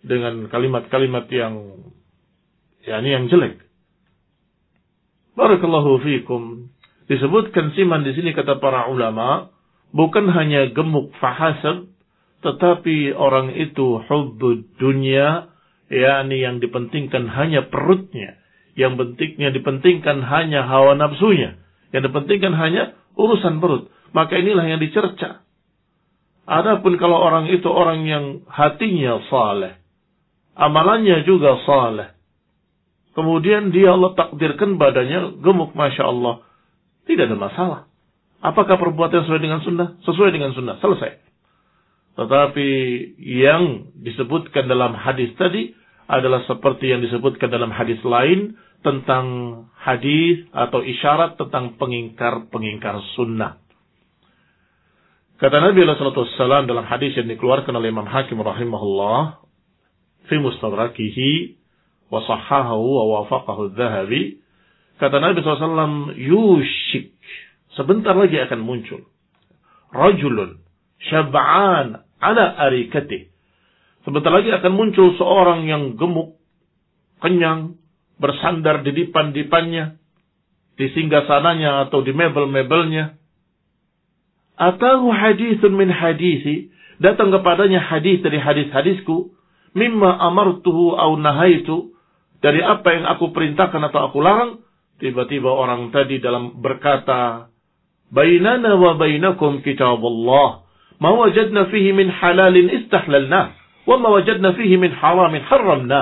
dengan 0.04 0.47
kalimat-kalimat 0.52 1.26
yang 1.33 1.83
ya 2.85 3.00
ini 3.00 3.11
yang 3.16 3.25
jelek. 3.33 3.59
Barakallahu 5.33 6.02
fiikum. 6.04 6.69
Disebutkan 7.09 7.73
siman 7.75 8.04
di 8.04 8.12
sini 8.14 8.37
kata 8.37 8.61
para 8.61 8.87
ulama 8.87 9.50
bukan 9.90 10.28
hanya 10.31 10.71
gemuk 10.71 11.11
fahasab 11.19 11.88
tetapi 12.42 13.14
orang 13.14 13.54
itu 13.54 14.02
hubbud 14.02 14.75
dunia 14.76 15.52
yakni 15.87 16.42
yang 16.42 16.59
dipentingkan 16.59 17.31
hanya 17.31 17.71
perutnya 17.71 18.41
yang 18.73 18.97
pentingnya 18.97 19.52
dipentingkan 19.52 20.25
hanya 20.25 20.64
hawa 20.64 20.97
nafsunya. 20.97 21.61
Yang 21.93 22.12
dipentingkan 22.12 22.57
hanya 22.57 22.97
urusan 23.17 23.61
perut. 23.61 23.93
Maka 24.17 24.41
inilah 24.41 24.64
yang 24.64 24.81
dicerca. 24.81 25.45
Adapun 26.49 26.99
kalau 26.99 27.23
orang 27.23 27.49
itu 27.52 27.69
orang 27.69 28.05
yang 28.09 28.25
hatinya 28.49 29.21
saleh. 29.29 29.79
Amalannya 30.57 31.25
juga 31.25 31.61
saleh. 31.64 32.12
Kemudian 33.12 33.73
dia 33.73 33.93
Allah 33.93 34.17
takdirkan 34.17 34.81
badannya 34.81 35.41
gemuk 35.45 35.76
Masya 35.76 36.05
Allah. 36.09 36.45
Tidak 37.05 37.29
ada 37.29 37.37
masalah. 37.37 37.81
Apakah 38.43 38.81
perbuatan 38.81 39.29
sesuai 39.29 39.41
dengan 39.41 39.61
sunnah? 39.62 40.00
Sesuai 40.02 40.33
dengan 40.33 40.57
sunnah. 40.57 40.81
Selesai. 40.81 41.21
Tetapi 42.12 42.69
yang 43.21 43.95
disebutkan 43.97 44.69
dalam 44.69 44.93
hadis 44.97 45.33
tadi 45.41 45.73
adalah 46.11 46.42
seperti 46.47 46.90
yang 46.90 47.00
disebutkan 47.02 47.49
dalam 47.50 47.71
hadis 47.71 47.99
lain 48.02 48.59
tentang 48.82 49.26
hadis 49.78 50.47
atau 50.50 50.82
isyarat 50.82 51.38
tentang 51.38 51.78
pengingkar-pengingkar 51.78 52.99
sunnah. 53.14 53.62
Kata 55.38 55.59
Nabi 55.59 55.82
SAW 55.82 56.71
dalam 56.71 56.87
hadis 56.87 57.18
yang 57.18 57.26
dikeluarkan 57.26 57.75
oleh 57.75 57.90
Imam 57.90 58.06
Hakim 58.06 58.38
rahimahullah 58.38 59.42
fi 60.30 60.38
mustadrakihi 60.38 61.59
wa 62.14 62.23
sahahahu 62.23 62.87
wa 63.02 63.04
wafaqahu 63.23 63.75
dhahabi 63.75 64.38
kata 65.02 65.18
Nabi 65.18 65.42
SAW 65.42 66.14
yushik. 66.14 67.14
Sebentar 67.75 68.14
lagi 68.14 68.38
akan 68.38 68.61
muncul. 68.62 69.02
Rajulun 69.90 70.62
syab'an 71.11 72.06
ala 72.23 72.44
arikatih 72.71 73.32
Sebentar 74.02 74.35
lagi 74.35 74.50
akan 74.50 74.73
muncul 74.75 75.14
seorang 75.14 75.71
yang 75.71 75.94
gemuk, 75.94 76.35
kenyang, 77.23 77.78
bersandar 78.18 78.82
di 78.82 78.90
dipan-dipannya, 78.90 79.94
di 80.75 80.87
singgah 80.90 81.23
sananya 81.30 81.87
atau 81.87 82.02
di 82.02 82.11
mebel-mebelnya. 82.11 83.14
Atau 84.59 85.06
hadithun 85.06 85.78
min 85.78 85.90
hadisi, 85.90 86.75
datang 86.99 87.30
kepadanya 87.30 87.78
hadis 87.78 88.18
dari 88.26 88.42
hadis-hadisku, 88.42 89.38
mimma 89.78 90.18
amartuhu 90.18 90.99
au 90.99 91.14
nahaitu, 91.14 91.94
dari 92.42 92.59
apa 92.59 92.90
yang 92.90 93.06
aku 93.06 93.30
perintahkan 93.30 93.87
atau 93.87 94.11
aku 94.11 94.18
larang, 94.18 94.66
tiba-tiba 94.99 95.47
orang 95.47 95.94
tadi 95.94 96.18
dalam 96.18 96.59
berkata, 96.59 97.54
Bainana 98.11 98.75
wa 98.75 98.99
bainakum 98.99 99.62
kitab 99.62 100.02
Allah, 100.02 100.66
ma 100.99 101.14
wajadna 101.14 101.71
fihi 101.71 101.94
min 101.94 102.11
halalin 102.11 102.82
istahlalnah 102.82 103.62
وَمَا 103.88 104.10
وَجَدْنَا 104.10 104.50
فِيهِ 104.60 104.72
مِنْ 104.77 104.91
حَرَامٍ 105.00 105.34
حَرَّمْنَا 105.48 106.01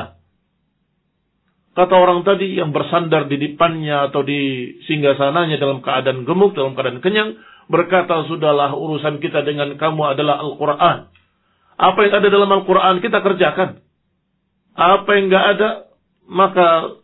Kata 1.75 1.91
orang 1.91 2.23
tadi 2.23 2.55
yang 2.55 2.71
bersandar 2.71 3.27
di 3.27 3.35
depannya 3.35 4.07
atau 4.07 4.23
di 4.23 4.71
singgah 4.87 5.19
sananya 5.19 5.59
dalam 5.59 5.83
keadaan 5.83 6.23
gemuk, 6.23 6.55
dalam 6.55 6.71
keadaan 6.71 7.03
kenyang, 7.03 7.35
berkata, 7.67 8.23
sudahlah 8.31 8.71
urusan 8.71 9.19
kita 9.19 9.43
dengan 9.43 9.75
kamu 9.75 10.15
adalah 10.15 10.39
Al-Quran. 10.39 11.11
Apa 11.75 11.99
yang 12.07 12.13
ada 12.23 12.27
dalam 12.31 12.47
Al-Quran 12.47 13.03
kita 13.03 13.19
kerjakan. 13.19 13.83
Apa 14.71 15.09
yang 15.19 15.27
nggak 15.27 15.45
ada, 15.59 15.69
maka 16.31 16.95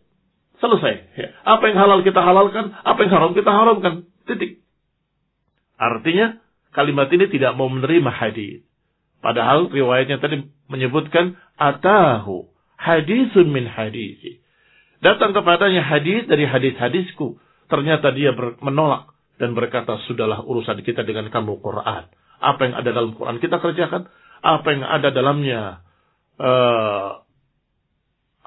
selesai. 0.63 0.93
Ya. 1.19 1.27
Apa 1.43 1.67
yang 1.67 1.75
halal 1.75 1.99
kita 2.07 2.23
halalkan, 2.23 2.71
apa 2.71 2.99
yang 3.03 3.11
haram 3.11 3.31
kita 3.35 3.51
haramkan. 3.51 4.07
Titik. 4.23 4.63
Artinya, 5.75 6.39
kalimat 6.71 7.11
ini 7.11 7.27
tidak 7.27 7.59
mau 7.59 7.67
menerima 7.67 8.07
hadis. 8.07 8.63
Padahal 9.24 9.72
riwayatnya 9.72 10.20
tadi 10.22 10.46
menyebutkan 10.70 11.38
atahu 11.56 12.46
hadisun 12.76 13.50
min 13.50 13.66
hadisi. 13.66 14.44
Datang 15.00 15.36
kepadanya 15.36 15.84
hadis 15.84 16.24
dari 16.28 16.48
hadis-hadisku. 16.48 17.40
Ternyata 17.66 18.14
dia 18.14 18.30
menolak 18.62 19.10
dan 19.36 19.52
berkata, 19.52 19.98
sudahlah 20.06 20.46
urusan 20.46 20.80
kita 20.80 21.02
dengan 21.02 21.28
kamu 21.28 21.60
Quran. 21.60 22.08
Apa 22.40 22.60
yang 22.68 22.74
ada 22.78 22.90
dalam 22.94 23.12
Quran 23.16 23.36
kita 23.42 23.58
kerjakan. 23.60 24.08
Apa 24.40 24.66
yang 24.72 24.84
ada 24.86 25.08
dalamnya 25.10 25.82
uh, 26.38 27.20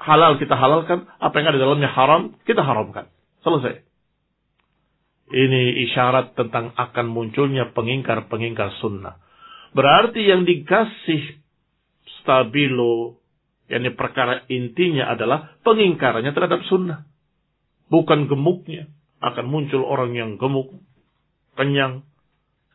halal 0.00 0.40
kita 0.40 0.56
halalkan. 0.56 1.06
Apa 1.20 1.34
yang 1.38 1.46
ada 1.54 1.60
dalamnya 1.60 1.90
haram 1.92 2.34
kita 2.48 2.64
haramkan. 2.64 3.12
Selesai. 3.44 3.86
Ini 5.30 5.86
isyarat 5.86 6.34
tentang 6.34 6.74
akan 6.74 7.06
munculnya 7.06 7.70
pengingkar-pengingkar 7.70 8.74
sunnah. 8.82 9.22
Berarti 9.70 10.26
yang 10.26 10.42
dikasih 10.42 11.40
stabilo, 12.20 13.22
yakni 13.70 13.94
perkara 13.94 14.42
intinya 14.50 15.10
adalah 15.14 15.54
pengingkarannya 15.62 16.32
terhadap 16.34 16.66
sunnah. 16.66 17.06
Bukan 17.90 18.26
gemuknya. 18.30 18.90
Akan 19.20 19.52
muncul 19.52 19.84
orang 19.84 20.16
yang 20.16 20.40
gemuk, 20.40 20.80
kenyang. 21.52 22.08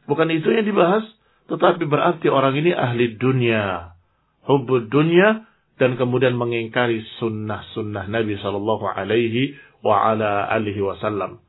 Bukan 0.05 0.29
itu 0.29 0.53
yang 0.53 0.69
dibahas, 0.69 1.01
tetapi 1.49 1.89
berarti 1.89 2.29
orang 2.29 2.53
ini 2.61 2.69
ahli 2.69 3.17
dunia. 3.17 3.97
Hubud 4.45 4.93
dunia, 4.93 5.49
dan 5.75 5.99
kemudian 5.99 6.39
mengingkari 6.39 7.03
sunnah-sunnah 7.19 8.07
Nabi 8.07 8.39
Shallallahu 8.39 8.85
Alaihi 8.87 9.59
wa 9.83 10.07
ala 10.07 10.47
alihi 10.47 10.79
Wasallam. 10.79 11.43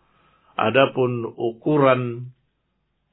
Adapun 0.59 1.29
ukuran 1.37 2.33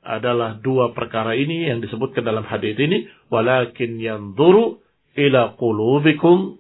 adalah 0.04 0.60
dua 0.60 0.92
perkara 0.92 1.34
ini 1.34 1.72
yang 1.72 1.80
disebutkan 1.80 2.28
dalam 2.28 2.44
hadis 2.44 2.76
ini 2.76 3.08
walakin 3.32 3.98
yanzuru 3.98 4.84
ila 5.16 5.56
qulubikum 5.56 6.60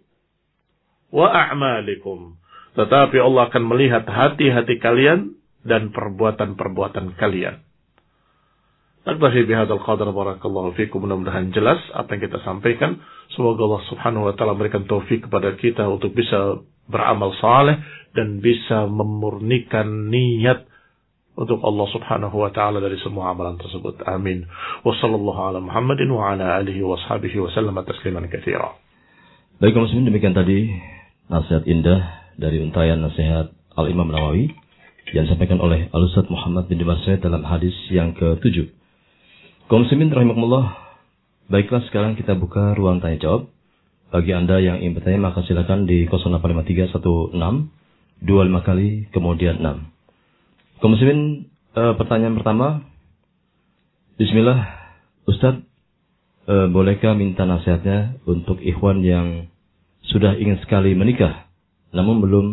wa 1.14 1.28
a'malikum. 1.30 2.40
Tetapi 2.74 3.18
Allah 3.22 3.54
akan 3.54 3.64
melihat 3.70 4.08
hati-hati 4.10 4.82
kalian 4.82 5.38
dan 5.62 5.94
perbuatan-perbuatan 5.94 7.14
kalian. 7.20 7.62
Naktahi 9.04 9.44
bihadal 9.44 9.84
qadar 9.84 10.10
barakallahu 10.16 10.74
fikum. 10.80 11.04
Mudah-mudahan 11.04 11.52
jelas 11.52 11.78
apa 11.92 12.16
yang 12.16 12.32
kita 12.32 12.40
sampaikan. 12.48 13.04
Semoga 13.36 13.68
Allah 13.68 13.84
Subhanahu 13.92 14.32
wa 14.32 14.34
taala 14.34 14.56
memberikan 14.56 14.88
taufik 14.88 15.28
kepada 15.28 15.60
kita 15.60 15.84
untuk 15.92 16.16
bisa 16.16 16.64
beramal 16.88 17.36
saleh 17.38 17.84
dan 18.16 18.40
bisa 18.40 18.88
memurnikan 18.88 20.08
niat 20.08 20.66
untuk 21.34 21.60
Allah 21.66 21.88
Subhanahu 21.90 22.36
wa 22.38 22.50
taala 22.54 22.78
dari 22.78 22.98
semua 23.02 23.34
amalan 23.34 23.58
tersebut. 23.58 24.06
Amin. 24.06 24.46
Wa 24.86 24.94
sallallahu 24.98 25.40
ala 25.50 25.60
Muhammadin 25.60 26.10
wa 26.14 26.34
ala 26.34 26.62
alihi 26.62 26.86
wa 26.86 26.94
sahbihi 26.98 27.42
wa 27.42 27.50
sallama 27.50 27.82
tasliman 27.82 28.30
katsira. 28.30 28.78
Baik 29.58 29.78
muslimin 29.78 30.10
demikian 30.10 30.38
tadi 30.38 30.70
nasihat 31.30 31.66
indah 31.66 32.02
dari 32.38 32.62
untayan 32.62 33.02
nasihat 33.02 33.54
Al-Imam 33.74 34.10
Nawawi 34.10 34.54
yang 35.14 35.30
disampaikan 35.30 35.62
oleh 35.62 35.90
Al-Ustaz 35.94 36.26
Muhammad 36.30 36.66
bin 36.70 36.82
Dimasya 36.82 37.22
dalam 37.22 37.46
hadis 37.46 37.74
yang 37.94 38.18
ke-7. 38.18 38.70
Kaum 39.70 39.86
muslimin 39.86 40.10
rahimahumullah, 40.10 40.74
baiklah 41.54 41.86
sekarang 41.90 42.18
kita 42.18 42.34
buka 42.34 42.74
ruang 42.74 42.98
tanya 43.02 43.22
jawab. 43.22 43.50
Bagi 44.14 44.30
Anda 44.34 44.62
yang 44.62 44.82
ingin 44.82 44.98
bertanya 44.98 45.34
maka 45.34 45.42
silakan 45.46 45.90
di 45.90 46.06
085316 46.10 47.34
25 48.22 48.68
kali 48.68 49.10
kemudian 49.10 49.58
6. 49.62 49.93
Kaum 50.84 51.00
muslimin, 51.00 51.48
eh, 51.80 51.94
pertanyaan 51.96 52.36
pertama. 52.36 52.84
Bismillah, 54.20 54.68
Ustaz, 55.24 55.64
eh, 56.44 56.68
bolehkah 56.68 57.16
minta 57.16 57.48
nasihatnya 57.48 58.20
untuk 58.28 58.60
ikhwan 58.60 59.00
yang 59.00 59.48
sudah 60.04 60.36
ingin 60.36 60.60
sekali 60.60 60.92
menikah 60.92 61.48
namun 61.96 62.20
belum 62.20 62.46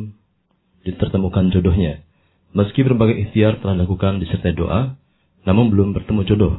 ditertemukan 0.87 1.51
jodohnya. 1.51 2.05
Meski 2.55 2.87
berbagai 2.87 3.19
ikhtiar 3.19 3.59
telah 3.59 3.75
dilakukan 3.75 4.23
disertai 4.23 4.55
doa, 4.55 4.95
namun 5.49 5.73
belum 5.73 5.97
bertemu 5.97 6.23
jodoh. 6.29 6.55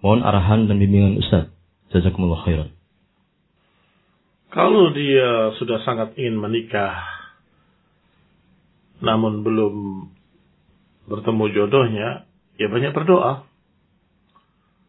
Mohon 0.00 0.24
arahan 0.24 0.60
dan 0.64 0.80
bimbingan 0.80 1.20
Ustaz. 1.20 1.52
Jazakumullah 1.92 2.40
khairan. 2.48 2.72
Kalau 4.48 4.96
dia 4.96 5.52
sudah 5.60 5.84
sangat 5.84 6.16
ingin 6.16 6.40
menikah, 6.40 7.04
namun 9.04 9.44
belum 9.44 9.74
bertemu 11.06 11.44
jodohnya, 11.54 12.08
ya 12.56 12.66
banyak 12.70 12.92
berdoa. 12.94 13.46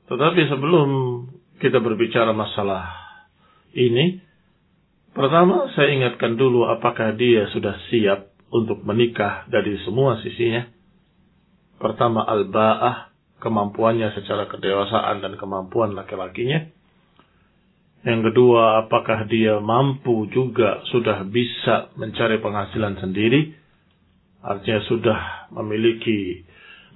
Tetapi 0.08 0.42
sebelum 0.52 0.90
kita 1.58 1.80
berbicara 1.80 2.36
masalah 2.36 2.92
ini, 3.74 4.20
pertama 5.16 5.72
saya 5.74 5.96
ingatkan 5.96 6.36
dulu 6.36 6.68
apakah 6.68 7.16
dia 7.16 7.48
sudah 7.50 7.80
siap 7.90 8.34
untuk 8.54 8.86
menikah 8.86 9.50
dari 9.50 9.80
semua 9.82 10.22
sisinya. 10.22 10.70
Pertama 11.82 12.24
al-ba'ah, 12.30 13.10
kemampuannya 13.42 14.14
secara 14.16 14.48
kedewasaan 14.48 15.20
dan 15.20 15.36
kemampuan 15.36 15.98
laki-lakinya. 15.98 16.70
Yang 18.04 18.32
kedua, 18.32 18.86
apakah 18.86 19.26
dia 19.32 19.64
mampu 19.64 20.28
juga 20.32 20.84
sudah 20.92 21.24
bisa 21.24 21.92
mencari 21.96 22.40
penghasilan 22.44 23.00
sendiri? 23.00 23.63
Artinya 24.44 24.82
sudah 24.92 25.20
memiliki 25.56 26.44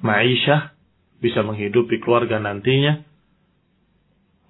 ma'isyah, 0.03 0.75
bisa 1.23 1.41
menghidupi 1.41 2.03
keluarga 2.03 2.37
nantinya. 2.43 3.01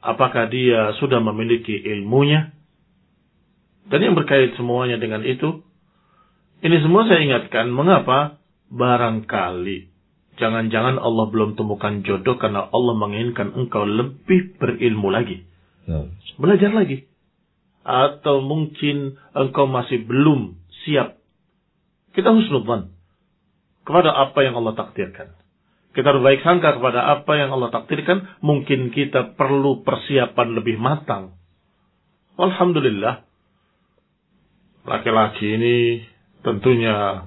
Apakah 0.01 0.49
dia 0.49 0.97
sudah 0.97 1.21
memiliki 1.21 1.77
ilmunya? 1.77 2.51
Dan 3.87 4.03
yang 4.03 4.15
berkait 4.17 4.57
semuanya 4.59 4.99
dengan 4.99 5.23
itu, 5.23 5.63
ini 6.65 6.77
semua 6.81 7.05
saya 7.05 7.21
ingatkan, 7.21 7.69
mengapa? 7.69 8.41
Barangkali. 8.67 9.87
Jangan-jangan 10.37 11.01
Allah 11.01 11.25
belum 11.33 11.57
temukan 11.57 12.05
jodoh 12.05 12.37
karena 12.37 12.69
Allah 12.69 12.93
menginginkan 12.93 13.57
engkau 13.57 13.85
lebih 13.85 14.57
berilmu 14.61 15.09
lagi. 15.09 15.41
Ya. 15.89 16.05
Belajar 16.37 16.73
lagi. 16.73 17.09
Atau 17.81 18.43
mungkin 18.43 19.17
engkau 19.33 19.65
masih 19.65 20.05
belum 20.05 20.59
siap. 20.83 21.17
Kita 22.17 22.33
husnudzan 22.33 22.97
kepada 23.85 24.09
apa 24.09 24.41
yang 24.41 24.57
Allah 24.57 24.73
takdirkan. 24.73 25.37
Kita 25.93 26.09
berbaik 26.17 26.41
sangka 26.41 26.81
kepada 26.81 27.13
apa 27.13 27.37
yang 27.37 27.53
Allah 27.53 27.69
takdirkan. 27.69 28.41
Mungkin 28.41 28.89
kita 28.89 29.37
perlu 29.37 29.85
persiapan 29.85 30.57
lebih 30.57 30.81
matang. 30.81 31.37
Alhamdulillah. 32.41 33.21
Laki-laki 34.89 35.45
ini 35.61 35.77
tentunya 36.41 37.21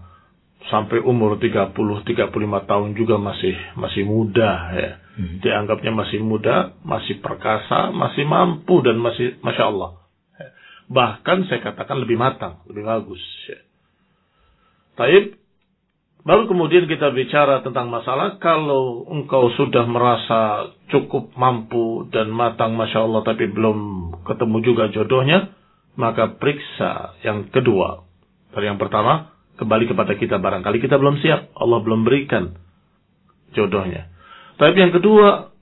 sampai 0.66 0.98
umur 1.06 1.38
30 1.38 1.70
35 1.70 2.34
tahun 2.66 2.90
juga 2.98 3.14
masih 3.14 3.54
masih 3.78 4.02
muda 4.10 4.74
ya. 4.74 4.90
Hmm. 5.14 5.38
Dianggapnya 5.38 5.94
masih 5.94 6.18
muda, 6.18 6.74
masih 6.82 7.22
perkasa, 7.22 7.94
masih 7.94 8.26
mampu 8.26 8.82
dan 8.82 8.98
masih 8.98 9.38
masya 9.38 9.70
Allah. 9.70 10.02
Bahkan 10.90 11.46
saya 11.46 11.62
katakan 11.62 12.02
lebih 12.02 12.18
matang, 12.18 12.66
lebih 12.66 12.82
bagus. 12.82 13.22
Ya. 13.46 13.69
Taib, 15.00 15.32
baru 16.28 16.44
kemudian 16.44 16.84
kita 16.84 17.08
bicara 17.16 17.64
tentang 17.64 17.88
masalah 17.88 18.36
kalau 18.36 19.08
engkau 19.08 19.48
sudah 19.56 19.88
merasa 19.88 20.68
cukup 20.92 21.32
mampu 21.40 22.04
dan 22.12 22.28
matang 22.28 22.76
masya 22.76 23.08
Allah 23.08 23.24
tapi 23.24 23.48
belum 23.48 24.12
ketemu 24.28 24.56
juga 24.60 24.92
jodohnya, 24.92 25.56
maka 25.96 26.36
periksa 26.36 27.16
yang 27.24 27.48
kedua 27.48 28.10
dari 28.50 28.66
yang 28.66 28.82
pertama, 28.82 29.30
kembali 29.62 29.84
kepada 29.94 30.18
kita 30.18 30.42
barangkali 30.42 30.82
kita 30.82 30.98
belum 30.98 31.22
siap. 31.22 31.54
Allah 31.54 31.78
belum 31.86 32.02
berikan 32.02 32.58
jodohnya. 33.54 34.10
Tapi 34.58 34.76
yang 34.76 34.92
kedua, 34.92 35.54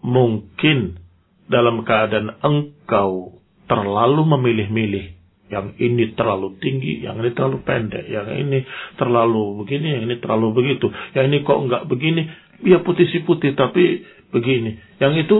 mungkin 0.00 1.02
dalam 1.50 1.82
keadaan 1.82 2.38
engkau 2.40 3.42
terlalu 3.66 4.22
memilih-milih. 4.38 5.17
Yang 5.48 5.80
ini 5.80 6.12
terlalu 6.12 6.60
tinggi, 6.60 7.00
yang 7.04 7.24
ini 7.24 7.32
terlalu 7.32 7.64
pendek, 7.64 8.04
yang 8.04 8.28
ini 8.28 8.68
terlalu 9.00 9.64
begini, 9.64 9.96
yang 9.96 10.02
ini 10.04 10.16
terlalu 10.20 10.52
begitu. 10.52 10.92
Yang 11.16 11.24
ini 11.32 11.38
kok 11.40 11.58
enggak 11.64 11.82
begini, 11.88 12.22
ya 12.68 12.84
putih 12.84 13.08
si 13.08 13.24
putih 13.24 13.56
tapi 13.56 14.04
begini. 14.28 14.76
Yang 15.00 15.28
itu, 15.28 15.36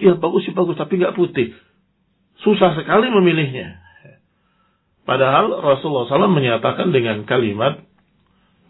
ya 0.00 0.16
bagus 0.16 0.48
sih 0.48 0.56
bagus 0.56 0.80
tapi 0.80 0.96
enggak 0.96 1.12
putih. 1.12 1.52
Susah 2.40 2.72
sekali 2.74 3.12
memilihnya. 3.12 3.82
Padahal 5.02 5.58
Rasulullah 5.60 6.06
SAW 6.06 6.30
menyatakan 6.30 6.94
dengan 6.94 7.26
kalimat 7.26 7.82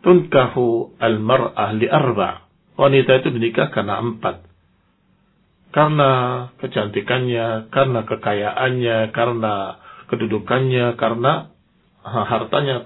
tunkahu 0.02 0.98
al-mar'ah 0.98 1.76
li 1.76 1.86
arba. 1.86 2.48
Wanita 2.74 3.22
itu 3.22 3.28
dinikah 3.36 3.70
karena 3.70 4.00
empat. 4.00 4.48
Karena 5.72 6.10
kecantikannya, 6.60 7.72
karena 7.72 8.00
kekayaannya, 8.04 8.98
karena 9.16 9.80
kedudukannya, 10.12 11.00
karena 11.00 11.48
hartanya, 12.04 12.84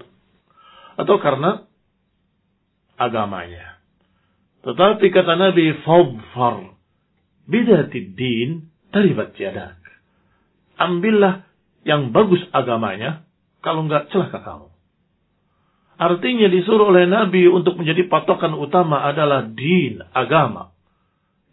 atau 0.94 1.18
karena 1.18 1.66
agamanya. 2.94 3.82
Tetapi 4.62 5.06
kata 5.10 5.34
Nabi, 5.34 5.74
Fadfar, 5.82 6.78
bidatid 7.50 8.14
din, 8.14 8.70
taribat 8.94 9.34
jadak. 9.34 9.78
Ambillah 10.78 11.46
yang 11.82 12.14
bagus 12.14 12.42
agamanya, 12.54 13.26
kalau 13.62 13.86
enggak 13.86 14.06
celaka 14.14 14.42
kamu. 14.42 14.68
Artinya 15.96 16.46
disuruh 16.52 16.92
oleh 16.92 17.08
Nabi 17.08 17.48
untuk 17.48 17.80
menjadi 17.80 18.04
patokan 18.06 18.52
utama 18.52 19.00
adalah 19.08 19.48
din, 19.48 20.04
agama. 20.12 20.76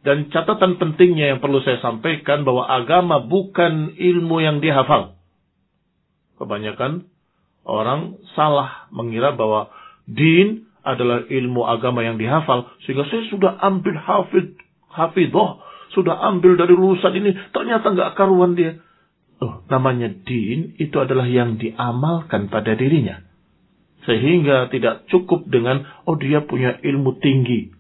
Dan 0.03 0.27
catatan 0.35 0.75
pentingnya 0.75 1.31
yang 1.31 1.39
perlu 1.39 1.63
saya 1.63 1.79
sampaikan 1.79 2.43
bahwa 2.43 2.67
agama 2.67 3.23
bukan 3.23 3.95
ilmu 3.95 4.43
yang 4.43 4.59
dihafal. 4.59 5.15
Kebanyakan 6.43 7.07
orang 7.63 8.19
salah 8.35 8.91
mengira 8.91 9.31
bahwa 9.31 9.71
din 10.03 10.67
adalah 10.83 11.23
ilmu 11.23 11.63
agama 11.63 12.03
yang 12.03 12.19
dihafal. 12.19 12.67
Sehingga 12.83 13.07
saya 13.07 13.23
sudah 13.31 13.51
ambil 13.63 13.95
hafid, 13.95 14.59
hafidoh, 14.91 15.63
sudah 15.95 16.19
ambil 16.27 16.59
dari 16.59 16.75
lulusan 16.75 17.15
ini, 17.15 17.31
ternyata 17.55 17.95
nggak 17.95 18.19
karuan 18.19 18.59
dia. 18.59 18.83
Oh, 19.39 19.63
namanya 19.71 20.11
din 20.11 20.75
itu 20.75 20.95
adalah 20.99 21.23
yang 21.27 21.55
diamalkan 21.55 22.51
pada 22.51 22.75
dirinya. 22.75 23.23
Sehingga 24.03 24.67
tidak 24.67 25.07
cukup 25.07 25.47
dengan, 25.47 25.87
oh 26.03 26.19
dia 26.19 26.43
punya 26.43 26.75
ilmu 26.83 27.23
tinggi. 27.23 27.71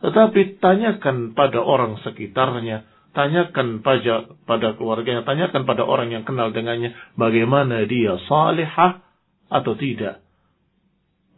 Tetapi 0.00 0.58
tanyakan 0.58 1.36
pada 1.36 1.60
orang 1.60 2.00
sekitarnya, 2.00 2.88
tanyakan 3.12 3.84
pada, 3.84 4.32
pada 4.48 4.68
keluarganya, 4.76 5.24
tanyakan 5.24 5.64
pada 5.68 5.84
orang 5.84 6.12
yang 6.12 6.24
kenal 6.24 6.50
dengannya, 6.50 6.96
bagaimana 7.16 7.84
dia 7.88 8.16
salihah 8.28 9.04
atau 9.52 9.72
tidak. 9.76 10.24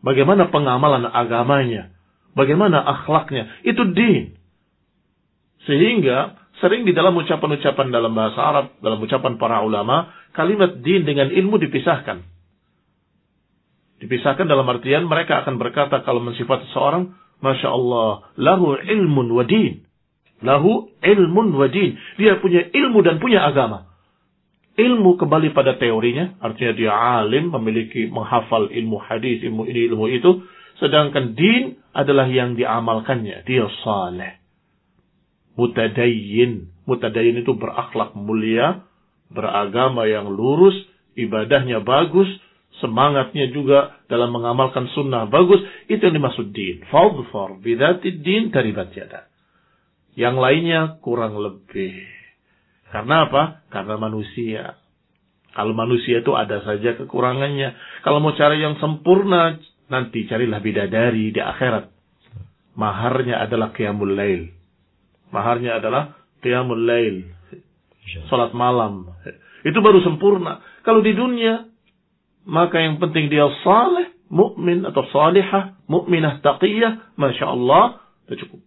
Bagaimana 0.05 0.51
pengamalan 0.53 1.09
agamanya, 1.09 1.91
bagaimana 2.39 2.83
akhlaknya, 2.83 3.51
itu 3.67 3.83
din. 3.95 4.37
Sehingga 5.65 6.45
Sering 6.63 6.87
di 6.87 6.95
dalam 6.95 7.19
ucapan-ucapan 7.19 7.91
dalam 7.91 8.15
bahasa 8.15 8.39
Arab, 8.39 8.67
dalam 8.79 9.03
ucapan 9.03 9.35
para 9.43 9.67
ulama, 9.67 10.15
kalimat 10.33 10.79
din 10.87 11.03
dengan 11.03 11.35
ilmu 11.35 11.59
dipisahkan. 11.59 12.23
Dipisahkan 13.99 14.47
dalam 14.47 14.65
artian 14.71 15.11
mereka 15.11 15.43
akan 15.43 15.59
berkata 15.59 16.07
kalau 16.07 16.23
mensifat 16.23 16.65
seseorang, 16.71 17.11
Masya 17.43 17.69
Allah, 17.69 18.31
lahu 18.39 18.79
ilmun 18.79 19.35
wa 19.35 19.43
din. 19.43 19.83
Lahu 20.43 20.91
ilmun 21.03 21.55
wa 21.55 21.69
din. 21.71 21.95
Dia 22.19 22.41
punya 22.43 22.67
ilmu 22.73 23.05
dan 23.05 23.23
punya 23.23 23.47
agama. 23.47 23.91
Ilmu 24.75 25.15
kembali 25.15 25.55
pada 25.55 25.79
teorinya, 25.79 26.35
artinya 26.43 26.73
dia 26.75 26.91
alim, 26.91 27.55
memiliki 27.55 28.11
menghafal 28.11 28.75
ilmu 28.75 28.99
hadis, 28.99 29.39
ilmu 29.47 29.71
ini, 29.71 29.87
ilmu 29.87 30.11
itu. 30.11 30.43
Sedangkan 30.83 31.39
din 31.39 31.79
adalah 31.95 32.27
yang 32.27 32.59
diamalkannya. 32.59 33.47
Dia 33.47 33.71
saleh 33.87 34.43
mutadayyin. 35.59 36.71
Mutadayyin 36.85 37.41
itu 37.41 37.57
berakhlak 37.57 38.13
mulia, 38.13 38.85
beragama 39.33 40.05
yang 40.05 40.29
lurus, 40.29 40.77
ibadahnya 41.17 41.81
bagus, 41.81 42.29
semangatnya 42.83 43.49
juga 43.55 43.97
dalam 44.11 44.35
mengamalkan 44.35 44.91
sunnah 44.93 45.25
bagus, 45.31 45.63
itu 45.89 46.03
yang 46.05 46.21
dimaksud 46.21 46.53
din. 46.53 46.85
Fadfar 46.93 47.57
bidatid 47.63 48.21
din 48.21 48.53
taribat 48.53 48.93
yada. 48.93 49.31
Yang 50.15 50.37
lainnya 50.39 50.81
kurang 51.03 51.39
lebih. 51.39 52.07
Karena 52.95 53.27
apa? 53.27 53.67
Karena 53.71 53.99
manusia. 53.99 54.79
Kalau 55.55 55.75
manusia 55.75 56.23
itu 56.23 56.35
ada 56.35 56.63
saja 56.63 56.95
kekurangannya. 56.99 57.75
Kalau 58.03 58.23
mau 58.23 58.35
cari 58.35 58.63
yang 58.63 58.79
sempurna, 58.79 59.59
nanti 59.91 60.27
carilah 60.27 60.63
bidadari 60.63 61.35
di 61.35 61.41
akhirat. 61.43 61.91
Maharnya 62.75 63.43
adalah 63.43 63.71
qiyamul 63.71 64.15
lail. 64.15 64.51
Maharnya 65.31 65.79
adalah 65.79 66.19
qiyamul 66.43 66.83
lail. 66.87 67.31
Salat 68.31 68.55
malam. 68.55 69.11
Itu 69.63 69.79
baru 69.83 70.03
sempurna. 70.03 70.63
Kalau 70.83 71.03
di 71.03 71.15
dunia, 71.15 71.71
maka 72.47 72.83
yang 72.83 73.01
penting 73.01 73.31
dia 73.31 73.47
saleh, 73.63 74.13
mukmin 74.29 74.85
atau 74.85 75.07
salihah, 75.09 75.79
mukminah 75.87 76.43
taqiyah, 76.45 77.17
masya 77.17 77.47
Allah, 77.49 78.03
itu 78.29 78.45
cukup. 78.47 78.61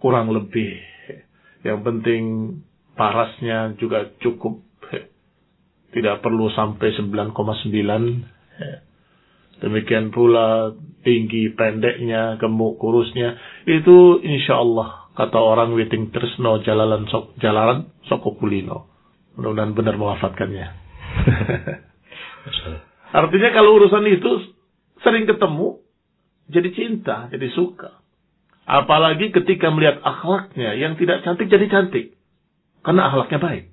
Kurang 0.00 0.32
lebih. 0.32 0.80
Yang 1.60 1.80
penting 1.84 2.22
parasnya 2.96 3.76
juga 3.76 4.08
cukup. 4.18 4.64
Tidak 5.90 6.22
perlu 6.24 6.48
sampai 6.54 6.94
9,9. 6.96 9.60
Demikian 9.60 10.08
pula 10.08 10.72
tinggi 11.04 11.52
pendeknya, 11.52 12.40
gemuk 12.40 12.80
kurusnya. 12.80 13.36
Itu 13.68 14.24
insya 14.24 14.56
Allah 14.56 15.12
kata 15.12 15.36
orang 15.36 15.76
Witing 15.76 16.16
Tresno 16.16 16.64
jalalan 16.64 17.04
sok 17.12 17.36
jalalan 17.44 17.92
sokokulino. 18.08 18.88
Mudah-mudahan 19.36 19.76
benar 19.76 20.00
mewafatkannya. 20.00 20.66
Artinya 23.20 23.50
kalau 23.52 23.76
urusan 23.76 24.08
itu 24.08 24.48
sering 25.04 25.28
ketemu, 25.28 25.84
jadi 26.48 26.68
cinta, 26.72 27.28
jadi 27.28 27.52
suka. 27.52 27.99
Apalagi 28.68 29.32
ketika 29.34 29.72
melihat 29.72 30.00
akhlaknya 30.04 30.76
yang 30.76 30.94
tidak 31.00 31.24
cantik 31.26 31.48
jadi 31.48 31.66
cantik. 31.68 32.16
Karena 32.80 33.12
akhlaknya 33.12 33.38
baik. 33.40 33.66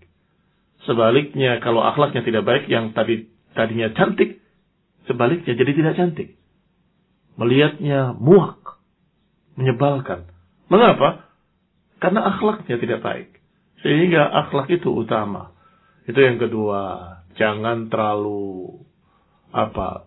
Sebaliknya 0.88 1.60
kalau 1.60 1.84
akhlaknya 1.84 2.24
tidak 2.24 2.44
baik 2.48 2.66
yang 2.72 2.96
tadi 2.96 3.28
tadinya 3.52 3.92
cantik, 3.92 4.40
sebaliknya 5.10 5.54
jadi 5.58 5.72
tidak 5.76 5.94
cantik. 6.00 6.30
Melihatnya 7.38 8.16
muak, 8.18 8.82
menyebalkan. 9.60 10.32
Mengapa? 10.72 11.28
Karena 12.00 12.34
akhlaknya 12.34 12.78
tidak 12.80 13.00
baik. 13.04 13.30
Sehingga 13.86 14.26
akhlak 14.26 14.72
itu 14.74 14.90
utama. 14.90 15.54
Itu 16.10 16.18
yang 16.18 16.42
kedua. 16.42 17.14
Jangan 17.38 17.94
terlalu 17.94 18.82
apa 19.54 20.07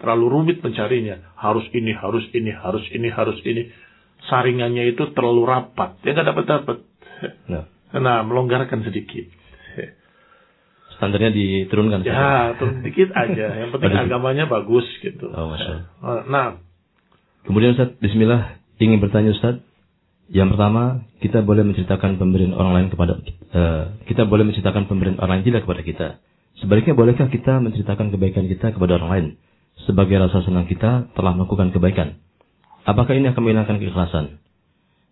terlalu 0.00 0.26
rumit 0.32 0.58
mencarinya. 0.64 1.20
Harus 1.36 1.68
ini, 1.76 1.92
harus 1.92 2.24
ini, 2.32 2.50
harus 2.50 2.84
ini, 2.90 3.08
harus 3.12 3.38
ini. 3.44 3.68
Saringannya 4.26 4.96
itu 4.96 5.12
terlalu 5.12 5.44
rapat. 5.44 6.00
Dia 6.00 6.16
nggak 6.16 6.28
dapat 6.32 6.44
dapat. 6.48 6.76
Nah. 7.52 7.64
nah, 8.00 8.24
melonggarkan 8.24 8.80
sedikit. 8.80 9.28
Standarnya 10.96 11.32
diturunkan. 11.32 12.04
Ya, 12.04 12.56
turun 12.60 12.84
sedikit 12.84 13.12
aja. 13.16 13.46
Yang 13.64 13.70
penting 13.76 13.96
agamanya 13.96 14.44
bagus 14.48 14.84
gitu. 15.00 15.28
Oh, 15.32 15.52
Masya 15.52 15.88
Nah. 16.28 16.60
Kemudian 17.40 17.72
Ustaz, 17.72 17.96
Bismillah, 18.00 18.60
ingin 18.76 19.00
bertanya 19.00 19.32
Ustaz. 19.32 19.64
Yang 20.28 20.54
pertama, 20.54 21.08
kita 21.24 21.40
boleh 21.40 21.64
menceritakan 21.64 22.20
pemberian 22.20 22.52
orang 22.52 22.72
lain 22.76 22.88
kepada 22.92 23.18
uh, 23.18 23.98
kita 24.06 24.28
boleh 24.28 24.46
menceritakan 24.46 24.86
pemberian 24.86 25.18
orang 25.18 25.40
lain 25.40 25.46
tidak 25.48 25.64
kepada 25.66 25.82
kita. 25.82 26.08
Sebaliknya 26.60 26.92
bolehkah 26.92 27.32
kita 27.32 27.58
menceritakan 27.64 28.12
kebaikan 28.12 28.46
kita 28.46 28.76
kepada 28.76 29.00
orang 29.00 29.10
lain 29.10 29.26
sebagai 29.84 30.16
rasa 30.20 30.42
senang 30.46 30.66
kita 30.70 31.10
telah 31.14 31.32
melakukan 31.34 31.74
kebaikan? 31.74 32.20
Apakah 32.84 33.12
ini 33.14 33.30
akan 33.30 33.42
menghilangkan 33.44 33.78
keikhlasan? 33.78 34.40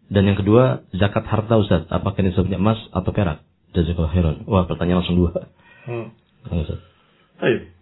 Dan 0.09 0.25
yang 0.25 0.41
kedua, 0.41 0.89
zakat 0.97 1.29
harta 1.29 1.61
Ustaz, 1.61 1.85
apakah 1.93 2.25
ini 2.25 2.33
sebabnya 2.33 2.57
emas 2.57 2.81
atau 2.97 3.13
perak? 3.13 3.45
Jazakallah 3.77 4.13
khairan. 4.13 4.37
Wah, 4.49 4.65
pertanyaan 4.65 5.05
langsung 5.05 5.21
dua. 5.21 5.53
Hmm. 5.85 6.09
Ustaz. 6.49 6.81
Baik. 7.37 7.77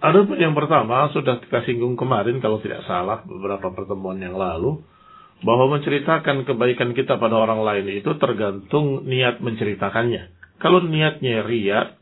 Ada 0.00 0.18
yang 0.40 0.56
pertama 0.56 1.12
sudah 1.12 1.38
kita 1.44 1.62
singgung 1.68 1.94
kemarin 1.94 2.40
kalau 2.40 2.58
tidak 2.58 2.82
salah 2.88 3.20
beberapa 3.22 3.70
pertemuan 3.70 4.16
yang 4.18 4.34
lalu 4.34 4.80
bahwa 5.44 5.76
menceritakan 5.76 6.48
kebaikan 6.48 6.96
kita 6.96 7.20
pada 7.20 7.36
orang 7.36 7.60
lain 7.64 8.00
itu 8.00 8.08
tergantung 8.16 9.04
niat 9.04 9.44
menceritakannya. 9.44 10.32
Kalau 10.60 10.84
niatnya 10.84 11.44
ria, 11.44 12.00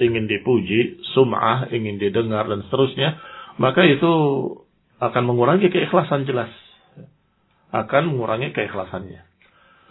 ingin 0.00 0.24
dipuji, 0.28 1.00
sum'ah, 1.12 1.68
ingin 1.72 2.00
didengar 2.00 2.48
dan 2.48 2.64
seterusnya, 2.68 3.20
maka 3.60 3.82
itu 3.86 4.12
akan 4.98 5.22
mengurangi 5.26 5.70
keikhlasan 5.70 6.26
jelas. 6.26 6.50
Akan 7.74 8.10
mengurangi 8.14 8.54
keikhlasannya. 8.54 9.22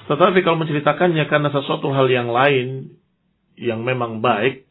Tetapi 0.07 0.39
kalau 0.43 0.59
menceritakannya 0.63 1.25
karena 1.27 1.49
sesuatu 1.51 1.91
hal 1.91 2.07
yang 2.11 2.31
lain 2.31 2.95
yang 3.59 3.83
memang 3.83 4.19
baik, 4.23 4.67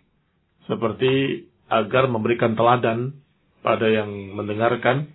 seperti 0.68 1.44
agar 1.68 2.08
memberikan 2.08 2.56
teladan 2.56 3.16
pada 3.64 3.88
yang 3.88 4.10
mendengarkan, 4.36 5.12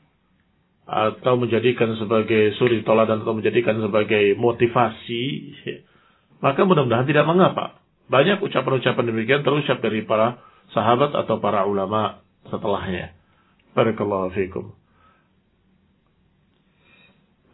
atau 0.88 1.36
menjadikan 1.36 2.00
sebagai 2.00 2.56
suri 2.56 2.80
toladan 2.88 3.20
atau 3.20 3.36
menjadikan 3.36 3.76
sebagai 3.84 4.40
motivasi, 4.40 5.24
maka 6.40 6.64
mudah-mudahan 6.64 7.04
tidak 7.04 7.28
mengapa. 7.28 7.84
Banyak 8.08 8.40
ucapan-ucapan 8.40 9.06
demikian 9.12 9.44
terucap 9.44 9.84
dari 9.84 10.08
para 10.08 10.40
sahabat 10.72 11.12
atau 11.12 11.44
para 11.44 11.68
ulama 11.68 12.24
setelahnya. 12.48 13.17
Barakallahu 13.74 14.32
fiikum. 14.36 14.76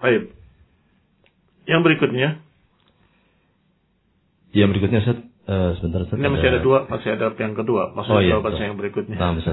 Baik. 0.03 0.35
Yang 1.63 1.81
berikutnya. 1.87 2.29
Yang 4.51 4.69
berikutnya 4.75 4.99
Ustaz, 5.01 5.17
uh, 5.47 5.71
sebentar 5.79 5.99
Ustaz. 6.03 6.19
Ini 6.19 6.29
masih 6.29 6.49
ada 6.51 6.61
dua, 6.61 6.85
masih 6.91 7.09
ada 7.15 7.31
yang 7.39 7.55
kedua. 7.55 7.95
Maksudnya 7.95 8.37
oh, 8.37 8.43
iya, 8.43 8.67
yang 8.67 8.77
berikutnya. 8.77 9.17
Nah, 9.17 9.33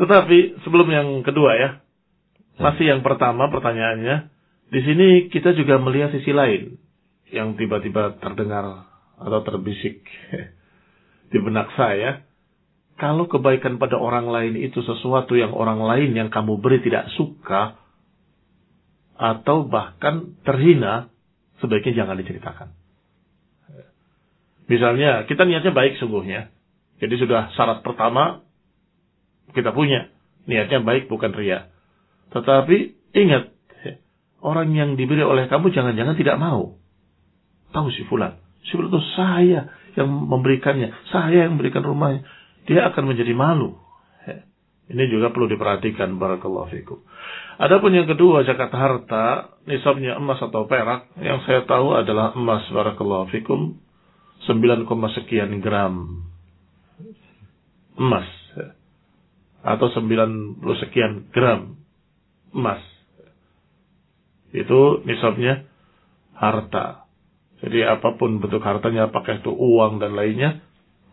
Tetapi 0.00 0.64
sebelum 0.64 0.88
yang 0.88 1.08
kedua 1.20 1.52
ya, 1.54 1.70
masih 2.56 2.88
yang 2.88 3.04
pertama 3.04 3.52
pertanyaannya, 3.52 4.32
di 4.72 4.80
sini 4.80 5.08
kita 5.28 5.52
juga 5.52 5.76
melihat 5.76 6.16
sisi 6.16 6.32
lain 6.32 6.80
yang 7.28 7.54
tiba-tiba 7.60 8.16
terdengar 8.20 8.88
atau 9.20 9.40
terbisik 9.44 10.00
di 11.32 11.38
benak 11.38 11.68
saya. 11.76 12.24
Kalau 13.00 13.26
kebaikan 13.26 13.80
pada 13.82 13.98
orang 13.98 14.30
lain 14.30 14.54
itu 14.60 14.78
sesuatu 14.84 15.34
yang 15.34 15.50
orang 15.56 15.82
lain 15.82 16.14
yang 16.14 16.28
kamu 16.28 16.60
beri 16.60 16.78
tidak 16.84 17.10
suka, 17.18 17.82
atau 19.22 19.68
bahkan 19.70 20.34
terhina, 20.42 21.06
sebaiknya 21.62 22.02
jangan 22.02 22.18
diceritakan. 22.18 22.68
Misalnya, 24.66 25.30
kita 25.30 25.46
niatnya 25.46 25.70
baik 25.70 26.00
sungguhnya. 26.02 26.50
Jadi 26.98 27.14
sudah 27.18 27.54
syarat 27.54 27.86
pertama 27.86 28.42
kita 29.54 29.70
punya. 29.70 30.10
Niatnya 30.46 30.82
baik 30.82 31.06
bukan 31.06 31.30
ria. 31.34 31.70
Tetapi 32.34 32.98
ingat, 33.14 33.54
orang 34.42 34.74
yang 34.74 34.98
diberi 34.98 35.22
oleh 35.22 35.46
kamu 35.46 35.70
jangan-jangan 35.70 36.18
tidak 36.18 36.36
mau. 36.42 36.78
Tahu 37.70 37.88
si 37.94 38.02
fulan. 38.10 38.38
Si 38.66 38.74
fulan 38.74 38.90
itu 38.90 39.02
saya 39.14 39.60
yang 39.94 40.08
memberikannya. 40.10 40.90
Saya 41.14 41.46
yang 41.46 41.58
memberikan 41.58 41.86
rumahnya. 41.86 42.26
Dia 42.66 42.90
akan 42.92 43.14
menjadi 43.14 43.32
malu. 43.34 43.78
Ini 44.92 45.08
juga 45.08 45.32
perlu 45.32 45.48
diperhatikan. 45.48 46.20
Barakallahu 46.20 46.68
fikum. 46.68 47.00
Adapun 47.56 47.96
yang 47.96 48.04
kedua, 48.04 48.44
zakat 48.44 48.74
harta, 48.74 49.56
nisabnya 49.64 50.18
emas 50.18 50.42
atau 50.42 50.68
perak. 50.68 51.08
Yang 51.16 51.38
saya 51.48 51.60
tahu 51.64 51.96
adalah 51.96 52.36
emas. 52.36 52.66
Barakallahu 52.68 53.30
fikum. 53.32 53.78
9, 54.44 54.84
sekian 55.22 55.62
gram. 55.62 56.26
Emas. 57.94 58.26
Atau 59.62 59.88
90 59.94 60.58
sekian 60.82 61.30
gram 61.30 61.82
emas. 62.52 62.82
Itu 64.52 65.00
nisabnya 65.08 65.64
harta. 66.36 67.08
Jadi 67.64 67.86
apa 67.86 68.18
pun 68.18 68.42
bentuk 68.42 68.60
hartanya, 68.60 69.08
apakah 69.08 69.40
itu 69.40 69.54
uang 69.54 70.02
dan 70.02 70.12
lainnya, 70.12 70.60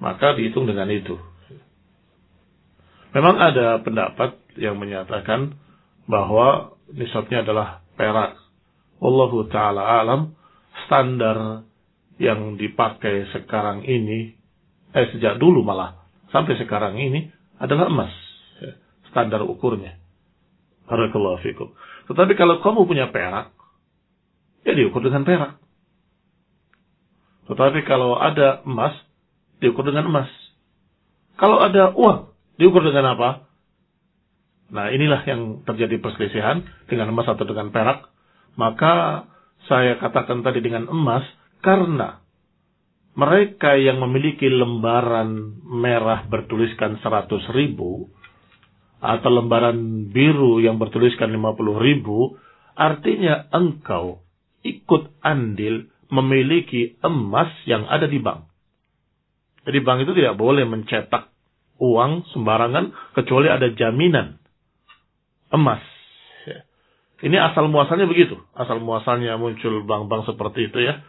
maka 0.01 0.35
dihitung 0.35 0.67
dengan 0.67 0.89
itu. 0.91 1.15
Memang 3.09 3.35
ada 3.41 3.81
pendapat 3.81 4.37
yang 4.61 4.77
menyatakan 4.77 5.57
bahwa 6.05 6.77
nisabnya 6.93 7.41
adalah 7.41 7.81
perak. 7.97 8.37
Wallahu 9.01 9.49
ta'ala 9.49 10.03
alam, 10.03 10.37
standar 10.85 11.65
yang 12.19 12.59
dipakai 12.59 13.31
sekarang 13.31 13.87
ini, 13.87 14.35
eh 14.91 15.07
sejak 15.15 15.39
dulu 15.39 15.63
malah, 15.63 16.03
sampai 16.29 16.59
sekarang 16.59 16.99
ini 16.99 17.31
adalah 17.57 17.87
emas. 17.89 18.13
Standar 19.09 19.41
ukurnya. 19.41 19.97
Barakallahu 20.85 21.41
fikum. 21.41 21.73
Tetapi 22.09 22.37
kalau 22.37 22.61
kamu 22.61 22.85
punya 22.85 23.09
perak, 23.09 23.53
ya 24.65 24.73
diukur 24.77 25.01
dengan 25.01 25.25
perak. 25.25 25.57
Tetapi 27.49 27.81
kalau 27.89 28.17
ada 28.21 28.61
emas, 28.65 28.93
diukur 29.57 29.81
dengan 29.81 30.09
emas. 30.09 30.29
Kalau 31.41 31.57
ada 31.57 31.89
uang, 31.97 32.28
diukur 32.59 32.83
dengan 32.83 33.15
apa? 33.15 33.47
Nah 34.69 34.91
inilah 34.93 35.25
yang 35.25 35.65
terjadi 35.65 35.97
perselisihan 35.97 36.61
dengan 36.85 37.09
emas 37.09 37.25
atau 37.25 37.47
dengan 37.47 37.73
perak. 37.73 38.11
Maka 38.59 39.25
saya 39.65 39.97
katakan 39.97 40.43
tadi 40.43 40.59
dengan 40.59 40.91
emas 40.91 41.23
karena 41.63 42.21
mereka 43.17 43.75
yang 43.75 43.99
memiliki 43.99 44.47
lembaran 44.47 45.59
merah 45.65 46.23
bertuliskan 46.29 47.01
100 47.01 47.49
ribu 47.55 48.07
atau 48.99 49.29
lembaran 49.31 50.11
biru 50.11 50.59
yang 50.59 50.75
bertuliskan 50.75 51.31
50 51.31 51.55
ribu 51.79 52.35
artinya 52.75 53.47
engkau 53.51 54.23
ikut 54.63 55.19
andil 55.23 55.87
memiliki 56.11 56.99
emas 56.99 57.51
yang 57.63 57.87
ada 57.87 58.07
di 58.07 58.19
bank. 58.19 58.47
Jadi 59.67 59.79
bank 59.83 59.97
itu 60.03 60.13
tidak 60.15 60.35
boleh 60.35 60.63
mencetak 60.67 61.31
uang 61.79 62.27
sembarangan 62.35 63.15
kecuali 63.15 63.47
ada 63.47 63.71
jaminan 63.71 64.37
emas. 65.49 65.81
Ya. 66.45 66.67
Ini 67.25 67.37
asal 67.39 67.71
muasalnya 67.71 68.05
begitu. 68.05 68.37
Asal 68.53 68.83
muasalnya 68.83 69.39
muncul 69.39 69.83
bank-bank 69.87 70.29
seperti 70.29 70.69
itu 70.69 70.79
ya. 70.83 71.01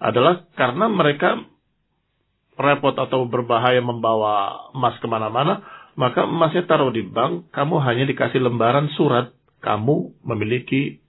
Adalah 0.00 0.48
karena 0.56 0.88
mereka 0.88 1.44
repot 2.56 2.96
atau 2.96 3.24
berbahaya 3.28 3.80
membawa 3.80 4.68
emas 4.76 4.96
ke 5.00 5.06
mana-mana, 5.08 5.64
maka 5.96 6.24
emasnya 6.24 6.68
taruh 6.68 6.92
di 6.92 7.04
bank, 7.04 7.52
kamu 7.52 7.80
hanya 7.84 8.04
dikasih 8.08 8.40
lembaran 8.40 8.88
surat, 8.96 9.32
kamu 9.64 10.16
memiliki 10.24 11.00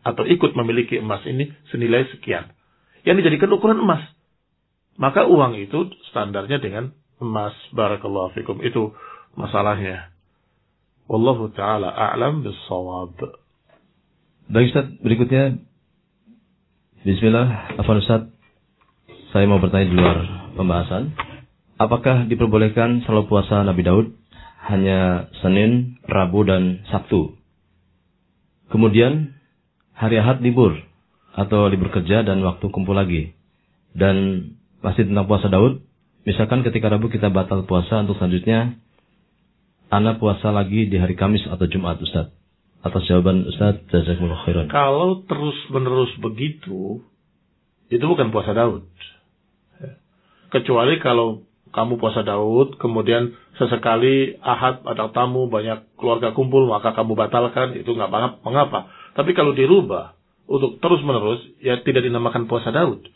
atau 0.00 0.24
ikut 0.24 0.56
memiliki 0.56 0.96
emas 1.00 1.20
ini 1.28 1.52
senilai 1.68 2.08
sekian. 2.16 2.48
Yang 3.04 3.24
dijadikan 3.24 3.52
ukuran 3.52 3.80
emas. 3.80 4.00
Maka 5.00 5.24
uang 5.24 5.56
itu 5.56 5.88
standarnya 6.12 6.60
dengan 6.60 6.92
emas. 7.20 7.54
Barakallahu 7.76 8.34
fikum. 8.34 8.58
Itu 8.64 8.96
masalahnya. 9.38 10.10
Wallahu 11.06 11.50
taala 11.54 11.90
a'lam 11.90 12.42
bissawab. 12.46 13.18
Baik 14.50 14.74
Ustaz, 14.74 14.86
berikutnya 14.98 15.62
Bismillah, 17.00 17.80
Afan 17.80 18.02
Ustaz. 18.02 18.22
Saya 19.32 19.48
mau 19.48 19.56
bertanya 19.56 19.88
di 19.88 19.96
luar 19.96 20.18
pembahasan. 20.52 21.16
Apakah 21.80 22.28
diperbolehkan 22.28 23.08
selalu 23.08 23.24
puasa 23.24 23.64
Nabi 23.64 23.80
Daud 23.86 24.12
hanya 24.68 25.32
Senin, 25.40 25.96
Rabu, 26.04 26.44
dan 26.44 26.84
Sabtu? 26.92 27.40
Kemudian 28.68 29.32
hari 29.96 30.20
Ahad 30.20 30.44
libur 30.44 30.76
atau 31.32 31.72
libur 31.72 31.88
kerja 31.88 32.20
dan 32.20 32.44
waktu 32.44 32.68
kumpul 32.68 32.92
lagi. 32.92 33.32
Dan 33.96 34.44
masih 34.84 35.08
tentang 35.08 35.24
puasa 35.24 35.48
Daud, 35.48 35.80
misalkan 36.24 36.64
ketika 36.66 36.90
Rabu 36.92 37.08
kita 37.08 37.28
batal 37.32 37.64
puasa 37.64 38.02
untuk 38.04 38.16
selanjutnya 38.20 38.76
Anak 39.90 40.22
puasa 40.22 40.54
lagi 40.54 40.86
di 40.86 41.02
hari 41.02 41.18
Kamis 41.18 41.42
atau 41.50 41.66
Jumat, 41.66 41.98
Ustaz. 41.98 42.30
Atas 42.78 43.10
jawaban 43.10 43.42
Ustaz, 43.42 43.82
jazakumullah 43.90 44.38
khairan. 44.46 44.70
Kalau 44.70 45.26
terus-menerus 45.26 46.14
begitu, 46.22 47.02
itu 47.90 48.04
bukan 48.06 48.30
puasa 48.30 48.54
Daud. 48.54 48.86
Kecuali 50.54 50.94
kalau 51.02 51.42
kamu 51.74 51.98
puasa 51.98 52.22
Daud, 52.22 52.78
kemudian 52.78 53.34
sesekali 53.58 54.38
ahad 54.38 54.86
ada 54.86 55.10
tamu, 55.10 55.50
banyak 55.50 55.90
keluarga 55.98 56.30
kumpul, 56.38 56.70
maka 56.70 56.94
kamu 56.94 57.18
batalkan, 57.18 57.74
itu 57.74 57.90
nggak 57.90 58.46
mengapa. 58.46 58.86
Tapi 59.18 59.34
kalau 59.34 59.58
dirubah, 59.58 60.14
untuk 60.46 60.78
terus-menerus, 60.78 61.42
ya 61.58 61.82
tidak 61.82 62.06
dinamakan 62.06 62.46
puasa 62.46 62.70
Daud. 62.70 63.10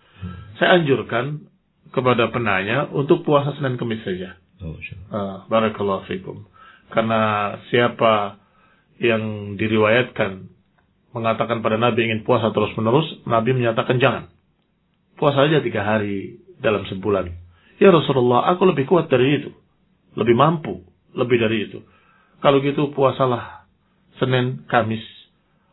Saya 0.59 0.83
anjurkan 0.83 1.54
kepada 1.95 2.29
penanya 2.35 2.91
untuk 2.91 3.23
puasa 3.23 3.55
Senin 3.55 3.79
Kemis 3.79 4.03
saja. 4.03 4.35
Oh, 4.59 4.75
uh, 4.75 5.47
Barakallahu 5.47 6.11
fikum. 6.11 6.43
Karena 6.91 7.55
siapa 7.71 8.43
yang 8.99 9.55
diriwayatkan 9.55 10.51
mengatakan 11.15 11.63
pada 11.63 11.79
Nabi 11.79 12.11
ingin 12.11 12.27
puasa 12.27 12.51
terus 12.51 12.75
menerus, 12.75 13.07
Nabi 13.25 13.55
menyatakan 13.55 14.03
jangan. 14.03 14.27
Puasa 15.15 15.47
saja 15.47 15.63
tiga 15.63 15.87
hari 15.87 16.43
dalam 16.59 16.83
sebulan. 16.91 17.31
Ya 17.79 17.95
Rasulullah, 17.95 18.51
aku 18.51 18.67
lebih 18.67 18.91
kuat 18.91 19.07
dari 19.07 19.39
itu. 19.39 19.55
Lebih 20.19 20.35
mampu, 20.35 20.83
lebih 21.15 21.39
dari 21.39 21.71
itu. 21.71 21.83
Kalau 22.43 22.59
gitu 22.59 22.91
puasalah 22.91 23.67
Senin, 24.19 24.67
Kamis. 24.67 25.03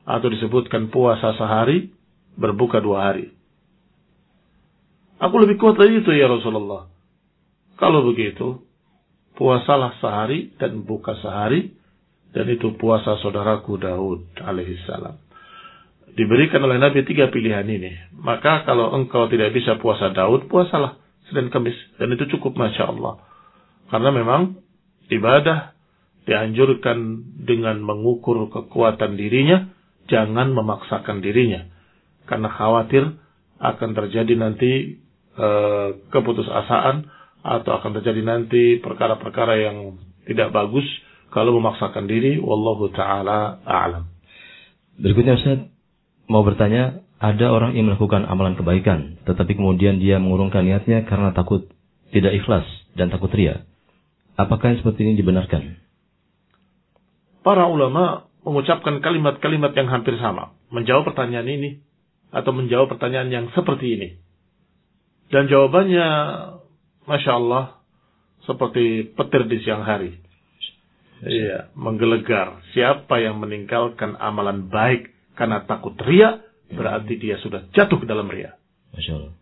Atau 0.06 0.30
disebutkan 0.34 0.94
puasa 0.94 1.34
sehari, 1.38 1.94
berbuka 2.38 2.82
dua 2.82 3.10
hari. 3.10 3.34
Aku 5.22 5.38
lebih 5.38 5.62
kuat 5.62 5.78
dari 5.78 6.02
itu 6.02 6.10
ya 6.18 6.26
Rasulullah. 6.26 6.90
Kalau 7.78 8.02
begitu, 8.10 8.66
puasalah 9.38 10.02
sehari 10.02 10.54
dan 10.58 10.82
buka 10.82 11.14
sehari 11.22 11.78
dan 12.34 12.50
itu 12.50 12.74
puasa 12.80 13.22
saudaraku 13.22 13.78
Daud 13.78 14.34
alaihissalam. 14.42 15.18
Diberikan 16.18 16.60
oleh 16.66 16.82
Nabi 16.82 17.06
tiga 17.08 17.30
pilihan 17.30 17.64
ini. 17.70 18.18
Maka 18.18 18.66
kalau 18.68 18.92
engkau 18.98 19.30
tidak 19.32 19.56
bisa 19.56 19.80
puasa 19.80 20.12
Daud, 20.12 20.50
puasalah 20.50 21.00
Senin 21.30 21.54
Kamis. 21.54 21.78
Dan 21.96 22.12
itu 22.18 22.28
cukup 22.36 22.58
Masya 22.60 22.92
Allah. 22.92 23.22
Karena 23.88 24.10
memang 24.12 24.60
ibadah 25.08 25.72
dianjurkan 26.28 27.24
dengan 27.46 27.80
mengukur 27.80 28.48
kekuatan 28.52 29.16
dirinya, 29.16 29.72
jangan 30.12 30.52
memaksakan 30.52 31.24
dirinya. 31.24 31.68
Karena 32.28 32.52
khawatir 32.52 33.16
akan 33.62 33.90
terjadi 33.96 34.34
nanti 34.36 35.00
e, 35.36 35.48
keputusasaan 36.10 37.08
atau 37.42 37.72
akan 37.82 37.92
terjadi 38.00 38.22
nanti 38.22 38.64
perkara-perkara 38.80 39.58
yang 39.58 39.98
tidak 40.30 40.54
bagus 40.54 40.86
kalau 41.34 41.56
memaksakan 41.58 42.06
diri 42.06 42.38
wallahu 42.38 42.92
taala 42.94 43.64
a'lam. 43.66 44.12
Berikutnya 45.00 45.40
Ustaz 45.40 45.60
mau 46.30 46.46
bertanya, 46.46 47.02
ada 47.22 47.54
orang 47.54 47.78
yang 47.78 47.90
melakukan 47.90 48.26
amalan 48.26 48.58
kebaikan 48.58 49.22
tetapi 49.26 49.58
kemudian 49.58 50.02
dia 50.02 50.18
mengurungkan 50.18 50.66
niatnya 50.66 51.06
karena 51.06 51.34
takut 51.34 51.70
tidak 52.12 52.36
ikhlas 52.36 52.66
dan 52.98 53.10
takut 53.10 53.32
ria. 53.32 53.64
Apakah 54.36 54.74
yang 54.74 54.80
seperti 54.84 55.06
ini 55.08 55.14
dibenarkan? 55.20 55.80
Para 57.42 57.66
ulama 57.70 58.30
mengucapkan 58.46 59.02
kalimat-kalimat 59.02 59.74
yang 59.74 59.90
hampir 59.90 60.18
sama, 60.18 60.54
menjawab 60.74 61.14
pertanyaan 61.14 61.46
ini 61.50 61.70
atau 62.34 62.54
menjawab 62.54 62.90
pertanyaan 62.90 63.30
yang 63.30 63.46
seperti 63.54 63.98
ini. 63.98 64.10
Dan 65.32 65.48
jawabannya 65.48 66.08
Masya 67.08 67.32
Allah, 67.32 67.80
seperti 68.44 69.16
petir 69.16 69.48
di 69.48 69.64
siang 69.64 69.88
hari. 69.88 70.20
Iya, 71.24 71.72
menggelegar. 71.78 72.60
Siapa 72.76 73.22
yang 73.22 73.40
meninggalkan 73.40 74.20
amalan 74.20 74.68
baik 74.68 75.14
karena 75.40 75.64
takut 75.64 75.96
ria, 76.04 76.44
berarti 76.68 77.16
dia 77.16 77.40
sudah 77.40 77.70
jatuh 77.72 78.02
ke 78.02 78.06
dalam 78.10 78.28
ria. 78.28 78.58
Masya 78.92 79.12
Allah. 79.16 79.34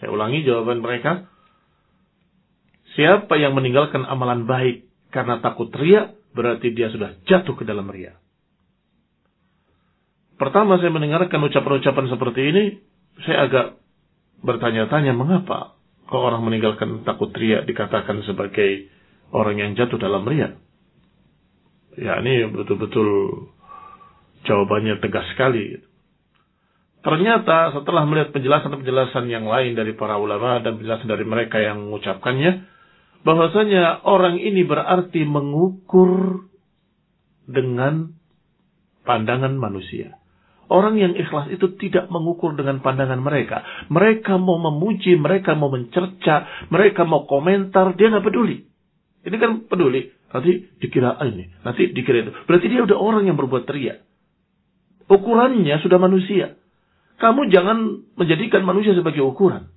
Saya 0.00 0.08
ulangi 0.10 0.42
jawaban 0.42 0.80
mereka. 0.80 1.28
Siapa 2.96 3.38
yang 3.38 3.54
meninggalkan 3.54 4.02
amalan 4.02 4.48
baik 4.50 4.88
karena 5.14 5.38
takut 5.38 5.70
ria, 5.76 6.10
berarti 6.34 6.72
dia 6.74 6.90
sudah 6.90 7.14
jatuh 7.28 7.54
ke 7.54 7.62
dalam 7.62 7.86
ria. 7.86 8.16
Pertama 10.40 10.80
saya 10.80 10.88
mendengarkan 10.88 11.36
ucapan-ucapan 11.36 12.06
seperti 12.08 12.40
ini, 12.48 12.64
saya 13.28 13.44
agak 13.44 13.66
bertanya-tanya 14.40 15.12
mengapa 15.12 15.76
kalau 16.10 16.34
orang 16.34 16.42
meninggalkan 16.42 17.06
takut 17.06 17.30
ria 17.38 17.62
dikatakan 17.62 18.26
sebagai 18.26 18.90
orang 19.30 19.62
yang 19.62 19.70
jatuh 19.78 19.96
dalam 19.96 20.26
ria. 20.26 20.58
Ya 21.94 22.18
ini 22.18 22.50
betul-betul 22.50 23.08
jawabannya 24.44 24.98
tegas 24.98 25.26
sekali. 25.34 25.78
Ternyata 27.00 27.72
setelah 27.72 28.04
melihat 28.04 28.28
penjelasan-penjelasan 28.36 29.24
yang 29.32 29.48
lain 29.48 29.72
dari 29.72 29.96
para 29.96 30.20
ulama 30.20 30.60
dan 30.60 30.76
penjelasan 30.76 31.08
dari 31.08 31.24
mereka 31.24 31.56
yang 31.56 31.88
mengucapkannya, 31.88 32.68
bahwasanya 33.24 34.04
orang 34.04 34.36
ini 34.36 34.68
berarti 34.68 35.24
mengukur 35.24 36.44
dengan 37.48 38.12
pandangan 39.08 39.56
manusia. 39.56 40.19
Orang 40.70 41.02
yang 41.02 41.18
ikhlas 41.18 41.50
itu 41.50 41.74
tidak 41.82 42.06
mengukur 42.14 42.54
dengan 42.54 42.78
pandangan 42.78 43.18
mereka. 43.18 43.66
Mereka 43.90 44.38
mau 44.38 44.54
memuji, 44.62 45.18
mereka 45.18 45.58
mau 45.58 45.66
mencerca, 45.66 46.46
mereka 46.70 47.02
mau 47.02 47.26
komentar, 47.26 47.98
dia 47.98 48.06
nggak 48.06 48.22
peduli. 48.22 48.70
Ini 49.26 49.34
kan 49.34 49.66
peduli. 49.66 50.14
Nanti 50.30 50.70
dikira 50.78 51.18
ini, 51.26 51.50
nanti 51.66 51.90
dikira 51.90 52.22
itu. 52.22 52.32
Berarti 52.46 52.66
dia 52.70 52.86
udah 52.86 52.94
orang 53.02 53.26
yang 53.26 53.34
berbuat 53.34 53.66
teriak. 53.66 54.06
Ukurannya 55.10 55.74
sudah 55.82 55.98
manusia. 55.98 56.54
Kamu 57.18 57.50
jangan 57.50 58.06
menjadikan 58.14 58.62
manusia 58.62 58.94
sebagai 58.94 59.26
ukuran. 59.26 59.74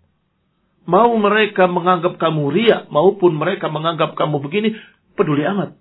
Mau 0.86 1.10
mereka 1.18 1.66
menganggap 1.66 2.22
kamu 2.22 2.54
riak, 2.54 2.94
maupun 2.94 3.34
mereka 3.34 3.66
menganggap 3.66 4.14
kamu 4.14 4.46
begini, 4.46 4.78
peduli 5.18 5.42
amat. 5.42 5.74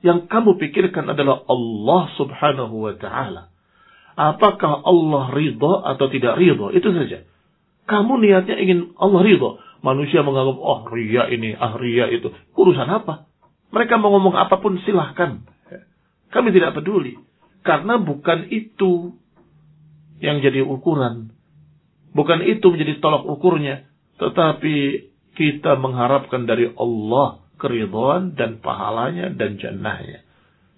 Yang 0.00 0.24
kamu 0.32 0.56
pikirkan 0.56 1.04
adalah 1.12 1.44
Allah 1.44 2.02
subhanahu 2.16 2.88
wa 2.88 2.94
ta'ala. 2.96 3.57
Apakah 4.18 4.82
Allah 4.82 5.30
ridho 5.30 5.78
atau 5.86 6.10
tidak 6.10 6.42
ridho? 6.42 6.74
Itu 6.74 6.90
saja. 6.90 7.22
Kamu 7.86 8.18
niatnya 8.18 8.58
ingin 8.58 8.98
Allah 8.98 9.22
ridho. 9.22 9.62
Manusia 9.78 10.26
menganggap, 10.26 10.58
oh 10.58 10.82
ria 10.90 11.30
ini, 11.30 11.54
ah 11.54 11.78
ria 11.78 12.10
itu. 12.10 12.34
Urusan 12.58 12.90
apa? 12.90 13.30
Mereka 13.70 13.94
mau 13.94 14.10
ngomong 14.18 14.34
apa 14.34 14.58
pun 14.58 14.74
silahkan. 14.82 15.46
Kami 16.34 16.50
tidak 16.50 16.74
peduli. 16.74 17.14
Karena 17.62 17.94
bukan 18.02 18.50
itu 18.50 19.14
yang 20.18 20.42
jadi 20.42 20.66
ukuran. 20.66 21.30
Bukan 22.10 22.42
itu 22.42 22.74
menjadi 22.74 22.98
tolak 22.98 23.22
ukurnya. 23.22 23.86
Tetapi 24.18 24.76
kita 25.38 25.78
mengharapkan 25.78 26.42
dari 26.42 26.74
Allah 26.74 27.46
keridhaan 27.62 28.34
dan 28.34 28.58
pahalanya 28.58 29.30
dan 29.30 29.62
jannahnya. 29.62 30.26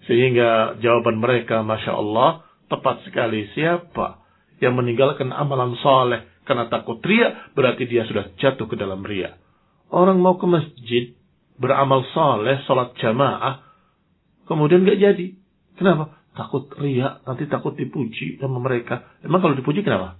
Sehingga 0.05 0.77
jawaban 0.85 1.25
mereka, 1.25 1.65
Masya 1.65 1.97
Allah, 1.97 2.45
tepat 2.71 3.03
sekali. 3.03 3.51
Siapa 3.53 4.23
yang 4.63 4.79
meninggalkan 4.79 5.35
amalan 5.35 5.75
soleh 5.83 6.31
karena 6.47 6.71
takut 6.71 7.03
ria, 7.03 7.51
berarti 7.53 7.85
dia 7.91 8.07
sudah 8.07 8.33
jatuh 8.39 8.71
ke 8.71 8.79
dalam 8.79 9.03
ria. 9.03 9.37
Orang 9.91 10.23
mau 10.23 10.39
ke 10.39 10.47
masjid, 10.47 11.13
beramal 11.59 12.07
soleh, 12.15 12.63
sholat 12.65 12.95
jamaah, 13.03 13.67
kemudian 14.47 14.87
gak 14.87 15.03
jadi. 15.03 15.27
Kenapa? 15.75 16.17
Takut 16.35 16.71
ria, 16.79 17.19
nanti 17.27 17.51
takut 17.51 17.75
dipuji 17.75 18.39
sama 18.39 18.63
mereka. 18.63 19.03
Emang 19.27 19.43
kalau 19.43 19.59
dipuji 19.59 19.83
kenapa? 19.83 20.17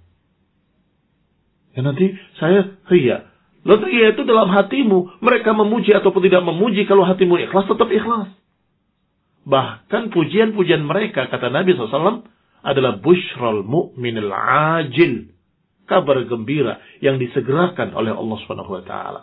Ya 1.71 1.87
nanti 1.87 2.11
saya 2.35 2.75
ria. 2.91 3.31
Lalu 3.63 3.93
ria 3.93 4.07
itu 4.11 4.27
dalam 4.27 4.49
hatimu. 4.51 5.23
Mereka 5.23 5.55
memuji 5.55 5.93
ataupun 5.93 6.21
tidak 6.25 6.43
memuji, 6.43 6.83
kalau 6.89 7.05
hatimu 7.07 7.39
ikhlas, 7.47 7.69
tetap 7.69 7.87
ikhlas. 7.87 8.27
Bahkan 9.45 10.13
pujian-pujian 10.13 10.81
mereka, 10.85 11.29
kata 11.29 11.49
Nabi 11.49 11.73
SAW, 11.77 12.25
adalah 12.61 13.01
bushral 13.01 13.65
mu'minil 13.65 14.31
ajil. 14.79 15.33
Kabar 15.89 16.23
gembira 16.23 16.79
yang 17.03 17.19
disegerakan 17.19 17.91
oleh 17.91 18.15
Allah 18.15 18.37
Subhanahu 18.45 18.79
wa 18.79 18.83
taala. 18.87 19.21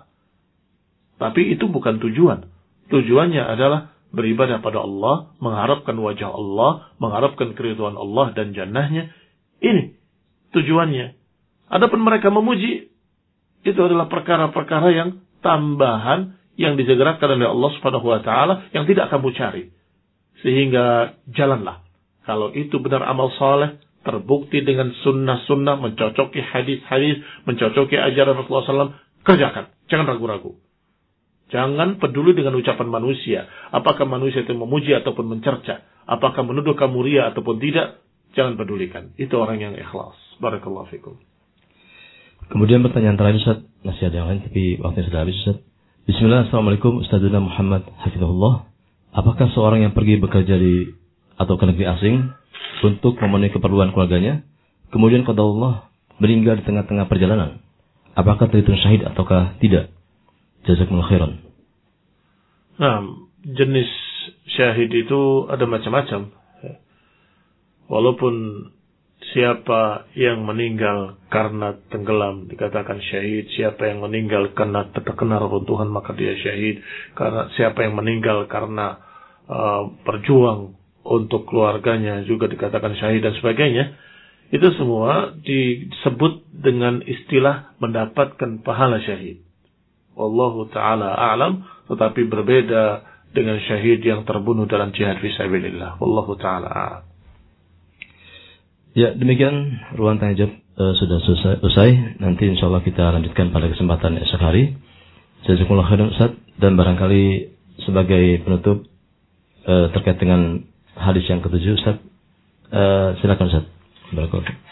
Tapi 1.16 1.56
itu 1.56 1.64
bukan 1.66 1.98
tujuan. 1.98 2.44
Tujuannya 2.92 3.42
adalah 3.42 3.96
beribadah 4.12 4.60
pada 4.60 4.84
Allah, 4.84 5.32
mengharapkan 5.40 5.96
wajah 5.96 6.28
Allah, 6.28 6.92
mengharapkan 7.00 7.56
keriduan 7.56 7.96
Allah 7.96 8.36
dan 8.36 8.52
jannahnya. 8.52 9.12
Ini 9.64 9.96
tujuannya. 10.52 11.16
Adapun 11.68 12.00
mereka 12.00 12.32
memuji, 12.32 12.88
itu 13.66 13.80
adalah 13.80 14.06
perkara-perkara 14.08 14.88
yang 14.92 15.20
tambahan 15.40 16.38
yang 16.58 16.74
disegerakan 16.74 17.38
oleh 17.38 17.48
Allah 17.48 17.70
Subhanahu 17.78 18.06
wa 18.06 18.20
taala 18.20 18.54
yang 18.76 18.84
tidak 18.84 19.08
kamu 19.08 19.32
cari. 19.34 19.64
Sehingga 20.42 21.18
jalanlah. 21.34 21.87
Kalau 22.28 22.52
itu 22.52 22.76
benar 22.84 23.08
amal 23.08 23.32
saleh, 23.40 23.80
terbukti 24.04 24.60
dengan 24.60 24.92
sunnah-sunnah, 25.00 25.80
mencocoki 25.80 26.44
hadis-hadis, 26.44 27.24
mencocoki 27.48 27.96
ajaran 27.96 28.36
Rasulullah 28.36 28.92
SAW, 28.92 28.92
kerjakan. 29.24 29.72
Jangan 29.88 30.12
ragu-ragu. 30.12 30.60
Jangan 31.48 31.96
peduli 31.96 32.36
dengan 32.36 32.52
ucapan 32.60 32.84
manusia. 32.92 33.48
Apakah 33.72 34.04
manusia 34.04 34.44
itu 34.44 34.52
memuji 34.52 34.92
ataupun 34.92 35.24
mencerca. 35.24 35.88
Apakah 36.04 36.44
menuduh 36.44 36.76
kamu 36.76 37.00
ria 37.08 37.32
ataupun 37.32 37.56
tidak. 37.56 38.04
Jangan 38.36 38.60
pedulikan. 38.60 39.16
Itu 39.16 39.40
orang 39.40 39.64
yang 39.64 39.72
ikhlas. 39.72 40.12
Barakallahu 40.36 40.92
fikum. 40.92 41.16
Kemudian 42.52 42.84
pertanyaan 42.84 43.16
terakhir 43.16 43.40
Ustaz. 43.40 43.58
Masih 43.80 44.12
ada 44.12 44.16
yang 44.20 44.28
lain 44.28 44.40
tapi 44.44 44.76
waktunya 44.76 45.08
sudah 45.08 45.20
habis 45.24 45.36
Ustaz. 45.40 45.56
Bismillah. 46.04 46.52
Assalamualaikum 46.52 47.00
Ustazuna 47.00 47.40
Muhammad 47.40 47.88
Hafizahullah. 48.04 48.68
Apakah 49.16 49.48
seorang 49.56 49.88
yang 49.88 49.96
pergi 49.96 50.20
bekerja 50.20 50.60
di 50.60 50.92
atau 51.38 51.54
ke 51.54 51.64
negeri 51.64 51.86
asing 51.86 52.16
untuk 52.82 53.18
memenuhi 53.22 53.54
keperluan 53.54 53.94
keluarganya, 53.94 54.42
kemudian 54.90 55.22
kata 55.22 55.38
Allah 55.38 55.88
meninggal 56.18 56.58
di 56.58 56.66
tengah-tengah 56.66 57.06
perjalanan, 57.06 57.62
apakah 58.18 58.50
terhitung 58.50 58.78
syahid 58.78 59.06
ataukah 59.06 59.54
tidak? 59.62 59.94
Jazakumullah 60.66 61.06
khairan. 61.06 61.32
Nah, 62.78 63.02
jenis 63.46 63.90
syahid 64.58 64.90
itu 64.90 65.46
ada 65.46 65.64
macam-macam. 65.66 66.34
Walaupun 67.88 68.34
siapa 69.32 70.06
yang 70.14 70.44
meninggal 70.44 71.18
karena 71.32 71.74
tenggelam 71.88 72.46
dikatakan 72.46 73.00
syahid, 73.00 73.48
siapa 73.56 73.88
yang 73.88 74.04
meninggal 74.04 74.52
karena 74.52 74.86
terkena 74.94 75.40
reruntuhan 75.40 75.88
maka 75.90 76.14
dia 76.14 76.36
syahid, 76.38 76.84
karena 77.18 77.48
siapa 77.58 77.82
yang 77.82 77.98
meninggal 77.98 78.46
karena 78.46 79.00
uh, 79.48 79.88
berjuang 80.04 80.77
untuk 81.08 81.48
keluarganya 81.48 82.20
juga 82.28 82.44
dikatakan 82.52 82.92
syahid 83.00 83.24
dan 83.24 83.32
sebagainya. 83.40 83.96
Itu 84.48 84.72
semua 84.76 85.32
disebut 85.40 86.44
dengan 86.52 87.00
istilah 87.04 87.76
mendapatkan 87.80 88.60
pahala 88.64 89.00
syahid. 89.00 89.44
Wallahu 90.16 90.68
taala 90.72 91.12
a'lam 91.16 91.64
tetapi 91.88 92.28
berbeda 92.28 93.04
dengan 93.32 93.60
syahid 93.64 94.00
yang 94.04 94.24
terbunuh 94.24 94.64
dalam 94.68 94.92
jihad 94.92 95.20
fisabilillah. 95.20 96.00
Wallahu 96.00 96.36
taala. 96.40 97.04
Ya, 98.96 99.14
demikian 99.14 99.78
ruang 99.94 100.16
tanya 100.18 100.34
jawab 100.44 100.52
uh, 100.80 100.92
sudah 100.96 101.18
selesai, 101.22 101.54
usai. 101.62 101.90
Nanti 102.18 102.48
insya 102.48 102.66
Allah 102.66 102.82
kita 102.82 103.04
lanjutkan 103.14 103.52
pada 103.52 103.68
kesempatan 103.68 104.16
esok 104.24 104.40
hari. 104.42 104.74
Jazakumullah 105.46 105.86
khairan 105.86 106.10
Ustaz 106.10 106.34
dan 106.58 106.74
barangkali 106.74 107.24
sebagai 107.86 108.42
penutup 108.42 108.88
uh, 109.68 109.86
terkait 109.94 110.18
dengan 110.18 110.66
hadis 110.98 111.24
yang 111.30 111.40
ketujuh 111.40 111.78
Ustaz. 111.78 111.96
Uh, 112.68 113.16
silakan 113.22 113.46
Ustaz. 113.48 113.64
Barakallahu. 114.12 114.68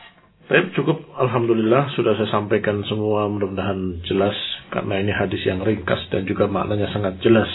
Baik, 0.47 0.79
cukup. 0.79 1.03
Alhamdulillah 1.19 1.91
sudah 1.99 2.15
saya 2.15 2.31
sampaikan 2.31 2.79
semua 2.87 3.27
mudah-mudahan 3.27 3.99
jelas 4.07 4.37
karena 4.71 5.03
ini 5.03 5.11
hadis 5.11 5.43
yang 5.43 5.59
ringkas 5.59 6.07
dan 6.15 6.23
juga 6.23 6.47
maknanya 6.47 6.87
sangat 6.95 7.19
jelas 7.19 7.51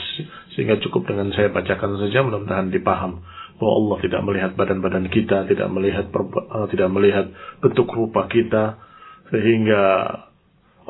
sehingga 0.56 0.76
cukup 0.84 1.08
dengan 1.08 1.32
saya 1.32 1.48
bacakan 1.56 1.96
saja 2.04 2.20
mudah-mudahan 2.20 2.68
dipaham 2.68 3.24
bahwa 3.56 3.74
Allah 3.80 3.98
tidak 4.04 4.22
melihat 4.28 4.52
badan-badan 4.60 5.08
kita, 5.08 5.48
tidak 5.48 5.72
melihat 5.72 6.12
uh, 6.12 6.68
tidak 6.68 6.90
melihat 6.92 7.32
bentuk 7.64 7.88
rupa 7.96 8.28
kita 8.28 8.76
sehingga 9.32 9.84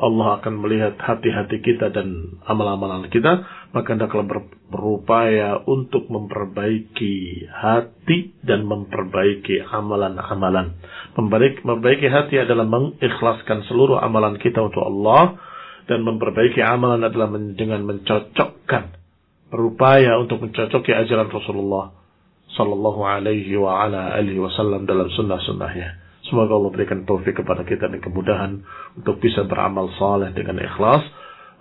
Allah 0.02 0.42
akan 0.42 0.54
melihat 0.58 0.98
hati-hati 0.98 1.62
kita 1.62 1.94
dan 1.94 2.34
amal-amalan 2.48 3.06
kita, 3.12 3.46
maka 3.72 3.96
hendaklah 3.96 4.28
berupaya 4.68 5.64
untuk 5.64 6.08
memperbaiki 6.12 7.48
hati 7.48 8.36
dan 8.44 8.68
memperbaiki 8.68 9.64
amalan-amalan. 9.64 10.76
Memperbaiki 11.16 12.06
hati 12.08 12.36
adalah 12.40 12.68
mengikhlaskan 12.68 13.64
seluruh 13.64 13.96
amalan 13.96 14.36
kita 14.36 14.60
untuk 14.60 14.84
Allah 14.84 15.40
dan 15.88 16.04
memperbaiki 16.04 16.60
amalan 16.60 17.00
adalah 17.00 17.32
dengan 17.56 17.80
mencocokkan 17.88 19.02
berupaya 19.52 20.16
untuk 20.16 20.40
mencocoki 20.40 20.96
ajaran 20.96 21.28
Rasulullah 21.28 21.92
sallallahu 22.56 23.04
alaihi 23.04 23.52
wa 23.60 23.84
ala 23.84 24.16
alihi 24.16 24.40
wasallam 24.40 24.88
dalam 24.88 25.12
sunnah-sunnahnya. 25.12 26.00
Semoga 26.28 26.56
Allah 26.56 26.72
berikan 26.72 27.04
taufik 27.04 27.36
kepada 27.36 27.60
kita 27.64 27.92
dan 27.92 28.00
kemudahan 28.00 28.64
untuk 28.96 29.20
bisa 29.20 29.44
beramal 29.44 29.92
saleh 30.00 30.32
dengan 30.32 30.60
ikhlas. 30.64 31.04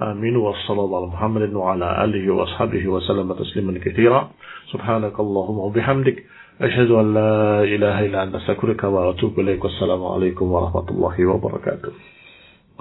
Amin 0.02 0.34
wa 0.34 0.50
sallallahu 0.66 1.14
Muhammadin 1.14 1.54
wa 1.54 1.78
ala 1.78 2.02
alihi 2.02 2.26
wa 2.34 2.50
ashabihi 2.50 2.90
wa 2.90 2.98
sallam 3.06 3.30
tasliman 3.38 3.78
katsira. 3.78 4.34
Subhanakallahumma 4.74 5.62
wa 5.62 5.70
bihamdik 5.70 6.26
asyhadu 6.58 6.98
an 6.98 7.14
la 7.14 7.62
ilaha 7.70 8.02
illa 8.10 8.26
anta 8.26 8.42
astaghfiruka 8.42 8.90
wa 8.90 9.14
atubu 9.14 9.46
ilaik. 9.46 9.62
Wassalamu 9.62 10.18
alaikum 10.18 10.50
warahmatullahi 10.50 11.22
wabarakatuh. 11.22 11.94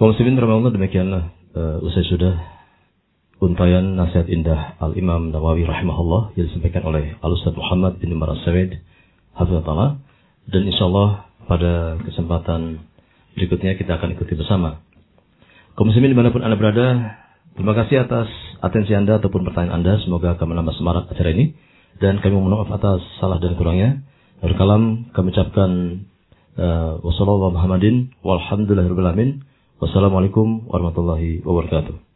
Kaum 0.00 0.16
muslimin 0.16 0.40
rahimahullah 0.40 0.72
demikianlah 0.72 1.22
uh, 1.52 1.84
usai 1.84 2.08
sudah 2.08 2.40
untayan 3.44 4.00
nasihat 4.00 4.24
indah 4.24 4.80
Al 4.80 4.96
Imam 4.96 5.28
Nawawi 5.28 5.68
rahimahullah 5.68 6.40
yang 6.40 6.48
disampaikan 6.48 6.88
oleh 6.88 7.20
Al 7.20 7.36
Ustaz 7.36 7.52
Muhammad 7.52 8.00
bin 8.00 8.16
Umar 8.16 8.32
Sawid 8.48 8.80
hafizahullah 9.36 10.00
dan 10.48 10.62
insyaallah 10.64 11.28
pada 11.44 12.00
kesempatan 12.00 12.80
berikutnya 13.36 13.76
kita 13.76 14.00
akan 14.00 14.16
ikuti 14.16 14.40
bersama. 14.40 14.80
Kaum 15.78 15.86
muslimin 15.88 16.12
di 16.12 16.18
mana 16.18 16.34
pun 16.34 16.42
Anda 16.42 16.58
berada, 16.58 16.86
terima 17.54 17.72
kasih 17.78 18.04
atas 18.04 18.28
atensi 18.60 18.92
Anda 18.92 19.22
ataupun 19.22 19.46
pertanyaan 19.46 19.80
Anda. 19.80 20.02
Semoga 20.02 20.34
akan 20.36 20.46
menambah 20.50 20.74
semangat 20.76 21.04
acara 21.10 21.30
ini. 21.32 21.54
Dan 22.00 22.18
kami 22.24 22.32
mohon 22.32 22.56
maaf 22.56 22.70
atas 22.72 23.04
salah 23.20 23.38
dan 23.38 23.54
kurangnya. 23.54 24.02
Berkalam 24.40 25.12
kami 25.12 25.36
ucapkan 25.36 25.70
uh, 26.56 26.96
wassalamualaikum 29.80 30.68
warahmatullahi 30.68 31.44
wabarakatuh. 31.44 32.09